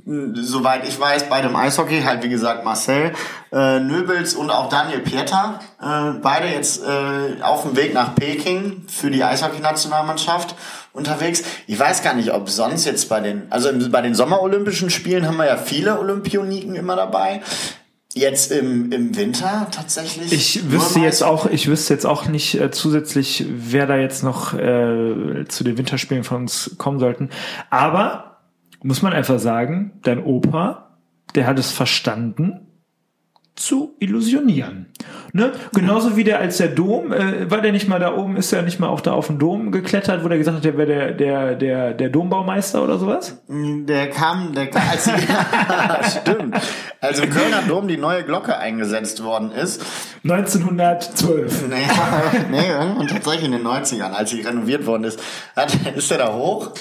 soweit 0.06 0.88
ich 0.88 1.00
weiß, 1.00 1.30
bei 1.30 1.42
dem 1.42 1.56
Eishockey 1.56 2.02
halt 2.02 2.24
wie 2.24 2.30
gesagt 2.30 2.66
Marcel 2.66 3.14
äh, 3.52 3.80
Nöbels 3.80 4.34
und 4.34 4.50
auch 4.50 4.70
Daniel 4.70 5.00
Pieter, 5.00 5.60
äh, 5.82 6.20
beide 6.22 6.48
jetzt 6.48 6.84
äh, 6.84 7.42
auf 7.42 7.64
dem 7.64 7.76
Weg 7.76 7.94
nach 7.94 8.16
Peking 8.16 8.84
für 8.88 9.12
die 9.12 9.24
Eishockey-Nationalmannschaft 9.24 10.56
unterwegs. 10.94 11.44
Ich 11.68 11.80
weiß 11.80 12.04
gar 12.04 12.14
nicht, 12.14 12.34
ob 12.34 12.50
sonst 12.50 12.86
jetzt 12.86 13.10
bei 13.10 13.20
den, 13.20 13.44
also 13.50 13.70
bei 13.90 14.02
den 14.02 14.16
Sommerolympischen 14.16 14.90
Spielen 14.90 15.28
haben 15.28 15.38
wir 15.38 15.46
ja 15.46 15.58
viele 15.58 16.00
Olympioniken 16.00 16.76
immer 16.76 16.96
dabei. 16.96 17.42
Jetzt 18.16 18.52
im, 18.52 18.92
im 18.92 19.16
Winter 19.16 19.68
tatsächlich. 19.70 20.34
Ich 20.34 20.72
wüsste 20.72 21.00
jetzt 21.00 21.22
auch, 21.22 21.46
ich 21.46 21.68
wüsste 21.68 21.94
jetzt 21.94 22.08
auch 22.08 22.26
nicht 22.28 22.60
äh, 22.60 22.72
zusätzlich, 22.72 23.46
wer 23.48 23.86
da 23.86 23.98
jetzt 23.98 24.24
noch 24.24 24.56
äh, 24.56 25.46
zu 25.48 25.64
den 25.64 25.78
Winterspielen 25.78 26.24
von 26.24 26.38
uns 26.38 26.76
kommen 26.80 27.00
sollten. 27.00 27.30
Aber 27.70 28.29
muss 28.84 29.02
man 29.02 29.14
einfach 29.14 29.40
sagen, 29.40 30.00
dein 30.04 30.24
Opa, 30.24 30.98
der 31.36 31.48
hat 31.48 31.60
es 31.60 31.72
verstanden, 31.72 32.68
zu 33.60 33.96
illusionieren. 34.00 34.88
Ne? 35.34 35.52
Genauso 35.74 36.16
wie 36.16 36.24
der 36.24 36.40
als 36.40 36.58
der 36.58 36.70
Dom, 36.70 37.12
äh, 37.12 37.52
war 37.52 37.62
der 37.62 37.72
nicht 37.72 37.88
mal 37.88 38.00
da 38.00 38.16
oben, 38.16 38.38
ist 38.38 38.52
er 38.52 38.62
nicht 38.62 38.80
mal 38.80 38.88
auch 38.88 39.02
da 39.02 39.12
auf 39.12 39.28
den 39.28 39.38
Dom 39.38 39.72
geklettert, 39.72 40.24
wo 40.24 40.30
der 40.30 40.38
gesagt 40.38 40.58
hat, 40.58 40.66
der 40.66 40.78
wäre 40.78 40.88
der, 40.88 41.12
der, 41.12 41.56
der, 41.56 41.94
der 41.94 42.10
Dombaumeister 42.10 42.84
oder 42.84 42.98
sowas? 42.98 43.42
Der 43.48 44.10
kam, 44.10 44.54
der 44.54 44.68
kam, 44.68 44.82
als 44.90 45.04
die, 45.04 45.12
stimmt. 46.20 46.56
Als 47.02 47.20
im 47.20 47.30
Kölner 47.30 47.62
Dom 47.68 47.88
die 47.88 47.98
neue 47.98 48.24
Glocke 48.24 48.58
eingesetzt 48.58 49.24
worden 49.24 49.52
ist. 49.52 49.84
1912. 50.24 51.66
Nee, 51.70 51.76
nee 52.52 52.68
irgendwann 52.68 53.08
tatsächlich 53.08 53.46
in 53.46 53.52
den 53.52 53.66
90ern, 53.66 54.12
als 54.12 54.32
sie 54.32 54.42
renoviert 54.42 54.86
worden 54.86 55.04
ist, 55.04 55.20
hat, 55.56 55.76
ist 55.96 56.12
er 56.12 56.18
da 56.18 56.34
hoch 56.34 56.72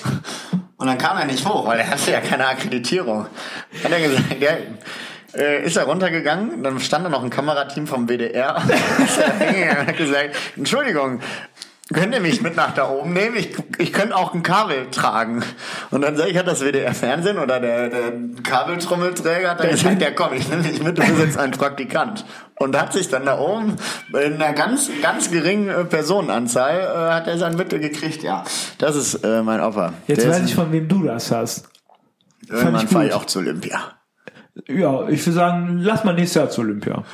und 0.79 0.87
dann 0.87 0.97
kam 0.97 1.19
er 1.19 1.25
nicht 1.25 1.47
hoch, 1.47 1.67
weil 1.67 1.81
er 1.81 1.91
hatte 1.91 2.13
ja 2.13 2.21
keine 2.21 2.47
Akkreditierung. 2.47 3.27
Hat 3.83 3.91
er 3.91 4.01
gesagt, 4.01 4.41
ja, 4.41 4.51
äh, 5.35 5.65
ist 5.65 5.77
er 5.77 5.85
runtergegangen, 5.85 6.63
dann 6.63 6.81
stand 6.81 7.05
da 7.05 7.09
noch 7.09 7.23
ein 7.23 7.31
Kamerateam 7.31 7.87
vom 7.87 8.09
WDR 8.09 8.57
und 9.81 9.87
hat 9.87 9.97
gesagt, 9.97 10.37
Entschuldigung, 10.57 11.21
könnt 11.93 12.15
ihr 12.15 12.21
mich 12.21 12.43
mit 12.43 12.57
nach 12.57 12.75
da 12.75 12.89
oben 12.89 13.13
nehmen? 13.13 13.37
Ich, 13.37 13.57
ich 13.79 13.93
könnte 13.93 14.17
auch 14.17 14.35
ein 14.35 14.43
Kabel 14.43 14.91
tragen. 14.91 15.43
Und 15.91 16.03
dann 16.03 16.17
sag 16.17 16.29
ich, 16.29 16.37
hat 16.37 16.47
das 16.47 16.61
WDR-Fernsehen 16.61 17.39
oder 17.39 17.61
der, 17.61 17.89
der 17.89 18.13
Kabeltrommelträger 18.43 19.51
hat 19.51 19.61
dann 19.61 19.71
gesagt, 19.71 20.03
ja 20.03 20.11
komm, 20.11 20.35
ich 20.35 20.49
nehme 20.49 20.63
dich 20.63 20.83
mit, 20.83 20.99
du 20.99 21.03
bist 21.03 21.19
jetzt 21.19 21.39
ein 21.39 21.51
Praktikant. 21.53 22.25
Und 22.59 22.79
hat 22.79 22.93
sich 22.93 23.09
dann 23.09 23.25
da 23.25 23.39
oben 23.39 23.77
in 24.09 24.35
einer 24.35 24.53
ganz, 24.53 24.91
ganz 25.01 25.31
geringen 25.31 25.69
äh, 25.69 25.85
Personenanzahl 25.85 26.81
äh, 26.81 27.13
hat 27.13 27.27
er 27.29 27.39
sein 27.39 27.57
Mittel 27.57 27.79
gekriegt. 27.79 28.23
Ja, 28.23 28.45
das 28.79 28.97
ist 28.97 29.15
äh, 29.25 29.43
mein 29.43 29.61
Opfer. 29.61 29.93
Jetzt 30.07 30.25
der 30.25 30.31
weiß 30.31 30.45
ich, 30.45 30.55
von 30.55 30.73
wem 30.73 30.89
du 30.89 31.05
das 31.05 31.31
hast. 31.31 31.69
Irgendwann 32.49 32.89
fahre 32.89 33.07
ich 33.07 33.13
auch 33.13 33.27
zu 33.27 33.39
Olympia. 33.41 33.98
Ja, 34.67 35.09
ich 35.09 35.25
würde 35.25 35.37
sagen, 35.37 35.79
lass 35.81 36.05
mal 36.05 36.15
nächstes 36.15 36.35
Jahr 36.35 36.51
zu 36.51 36.63
Olympia. 36.63 37.05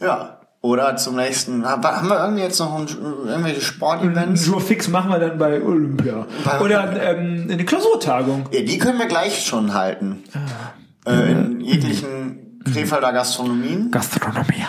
Ja, 0.00 0.38
oder 0.64 0.96
zum 0.96 1.16
nächsten. 1.16 1.66
Haben 1.66 2.08
wir 2.08 2.20
irgendwie 2.20 2.42
jetzt 2.42 2.58
noch 2.58 2.74
ein, 2.74 2.86
irgendwelche 3.26 3.60
Sportevents? 3.60 4.46
So 4.46 4.58
fix 4.60 4.88
machen 4.88 5.10
wir 5.10 5.18
dann 5.18 5.36
bei 5.36 5.62
Olympia. 5.62 6.26
Bei 6.42 6.58
Oder 6.60 7.02
ähm, 7.02 7.48
eine 7.50 7.64
Klausurtagung. 7.66 8.48
Ja, 8.50 8.62
die 8.62 8.78
können 8.78 8.98
wir 8.98 9.04
gleich 9.06 9.44
schon 9.44 9.74
halten. 9.74 10.24
Ah. 11.04 11.10
Äh, 11.10 11.32
in 11.32 11.60
jeglichen 11.60 12.60
Krefelder 12.64 13.12
Gastronomien. 13.12 13.90
Gastronomie. 13.90 14.64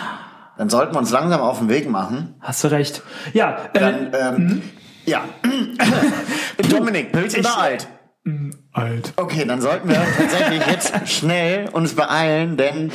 Dann 0.58 0.68
sollten 0.68 0.94
wir 0.94 0.98
uns 0.98 1.10
langsam 1.10 1.40
auf 1.40 1.60
den 1.60 1.70
Weg 1.70 1.88
machen. 1.88 2.34
Hast 2.40 2.62
du 2.62 2.68
recht. 2.68 3.02
Ja. 3.32 3.56
Äh, 3.72 3.80
dann, 3.80 4.12
ähm, 4.12 4.44
mhm. 4.44 4.62
Ja. 5.06 5.24
Dominik, 6.70 7.12
Pilz 7.12 7.38
oder 7.38 7.58
alt? 7.58 7.88
Alt. 8.72 9.12
Okay, 9.16 9.44
dann 9.44 9.60
sollten 9.60 9.88
wir 9.88 10.04
tatsächlich 10.16 10.66
jetzt 10.66 10.92
schnell 11.08 11.68
uns 11.68 11.94
beeilen, 11.94 12.56
denn 12.56 12.90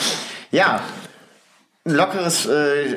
ja, 0.51 0.81
ein 1.85 1.95
lockeres, 1.95 2.45
äh, 2.45 2.95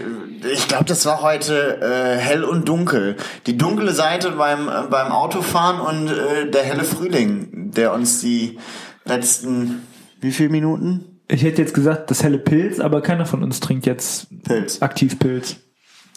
ich 0.53 0.69
glaube, 0.69 0.85
das 0.85 1.07
war 1.07 1.23
heute 1.23 1.81
äh, 1.81 2.19
hell 2.19 2.45
und 2.45 2.69
dunkel. 2.69 3.17
Die 3.47 3.57
dunkle 3.57 3.93
Seite 3.93 4.33
beim, 4.33 4.69
äh, 4.69 4.83
beim 4.91 5.13
Autofahren 5.13 5.81
und 5.81 6.09
äh, 6.09 6.51
der 6.51 6.65
helle 6.65 6.85
Frühling, 6.85 7.71
der 7.73 7.93
uns 7.93 8.21
die 8.21 8.59
letzten, 9.05 9.87
wie 10.21 10.33
viele 10.33 10.51
Minuten? 10.51 11.21
Ich 11.29 11.45
hätte 11.45 11.63
jetzt 11.63 11.73
gesagt, 11.73 12.11
das 12.11 12.23
helle 12.23 12.39
Pilz, 12.39 12.81
aber 12.81 13.01
keiner 13.01 13.27
von 13.27 13.43
uns 13.43 13.61
trinkt 13.61 13.87
jetzt 13.87 14.27
Pilz. 14.43 14.83
aktiv 14.83 15.19
Pilz. 15.19 15.57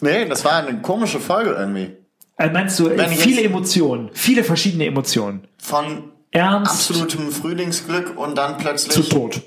Nee, 0.00 0.26
das 0.26 0.44
war 0.44 0.56
eine 0.56 0.80
komische 0.82 1.20
Folge 1.20 1.50
irgendwie. 1.50 1.96
Äh, 2.38 2.50
meinst 2.50 2.78
du, 2.78 2.88
äh, 2.88 2.96
Wenn 2.96 3.10
viele 3.10 3.42
Emotionen, 3.42 4.10
viele 4.12 4.44
verschiedene 4.44 4.86
Emotionen. 4.86 5.48
Von 5.58 6.12
Ernst 6.30 6.72
absolutem 6.72 7.30
Frühlingsglück 7.30 8.16
und 8.16 8.36
dann 8.38 8.58
plötzlich 8.58 8.92
zu 8.92 9.02
Tod. 9.02 9.42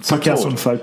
Verkehrsunfall. 0.00 0.80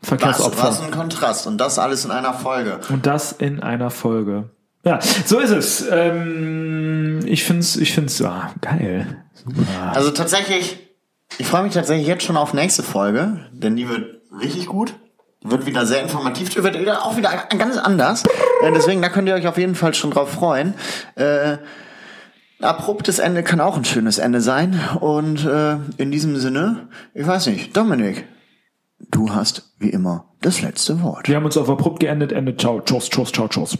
was, 0.00 0.08
Verkehrsopfer. 0.08 0.62
was 0.62 0.80
ein 0.80 0.90
Kontrast 0.90 1.46
und 1.46 1.58
das 1.58 1.78
alles 1.78 2.04
in 2.04 2.10
einer 2.10 2.32
Folge. 2.32 2.80
Und 2.88 3.04
das 3.06 3.32
in 3.32 3.60
einer 3.62 3.90
Folge. 3.90 4.50
Ja, 4.84 5.00
so 5.00 5.38
ist 5.38 5.50
es. 5.50 5.84
Ähm, 5.90 7.20
ich 7.26 7.44
find's, 7.44 7.76
ich 7.76 7.92
find's, 7.92 8.20
ah, 8.22 8.52
geil. 8.60 9.24
Super. 9.32 9.92
Also 9.92 10.10
tatsächlich, 10.10 10.78
ich 11.38 11.46
freue 11.46 11.64
mich 11.64 11.74
tatsächlich 11.74 12.06
jetzt 12.06 12.24
schon 12.24 12.36
auf 12.36 12.54
nächste 12.54 12.82
Folge, 12.82 13.40
denn 13.52 13.76
die 13.76 13.88
wird 13.88 14.20
richtig 14.40 14.66
gut. 14.66 14.94
Wird 15.46 15.66
wieder 15.66 15.84
sehr 15.84 16.02
informativ, 16.02 16.56
wird 16.56 16.80
wieder, 16.80 17.04
auch 17.04 17.18
wieder 17.18 17.30
ganz 17.56 17.76
anders. 17.76 18.22
Äh, 18.62 18.72
Deswegen, 18.72 19.02
da 19.02 19.10
könnt 19.10 19.28
ihr 19.28 19.34
euch 19.34 19.46
auf 19.46 19.58
jeden 19.58 19.74
Fall 19.74 19.92
schon 19.92 20.10
drauf 20.10 20.30
freuen. 20.30 20.72
Äh, 21.16 21.58
abruptes 22.60 23.18
Ende 23.18 23.42
kann 23.42 23.60
auch 23.60 23.76
ein 23.76 23.84
schönes 23.84 24.16
Ende 24.16 24.40
sein. 24.40 24.80
Und 25.00 25.44
äh, 25.44 25.76
in 25.98 26.10
diesem 26.10 26.36
Sinne, 26.38 26.88
ich 27.12 27.26
weiß 27.26 27.46
nicht, 27.48 27.76
Dominik, 27.76 28.24
du 29.10 29.34
hast 29.34 29.74
wie 29.78 29.90
immer 29.90 30.30
das 30.40 30.62
letzte 30.62 31.02
Wort. 31.02 31.28
Wir 31.28 31.36
haben 31.36 31.44
uns 31.44 31.58
auf 31.58 31.68
abrupt 31.68 32.00
geendet. 32.00 32.32
Ende. 32.32 32.56
Ciao, 32.56 32.80
tschüss, 32.80 33.10
tschüss, 33.10 33.30
ciao, 33.30 33.46
tschüss. 33.46 33.76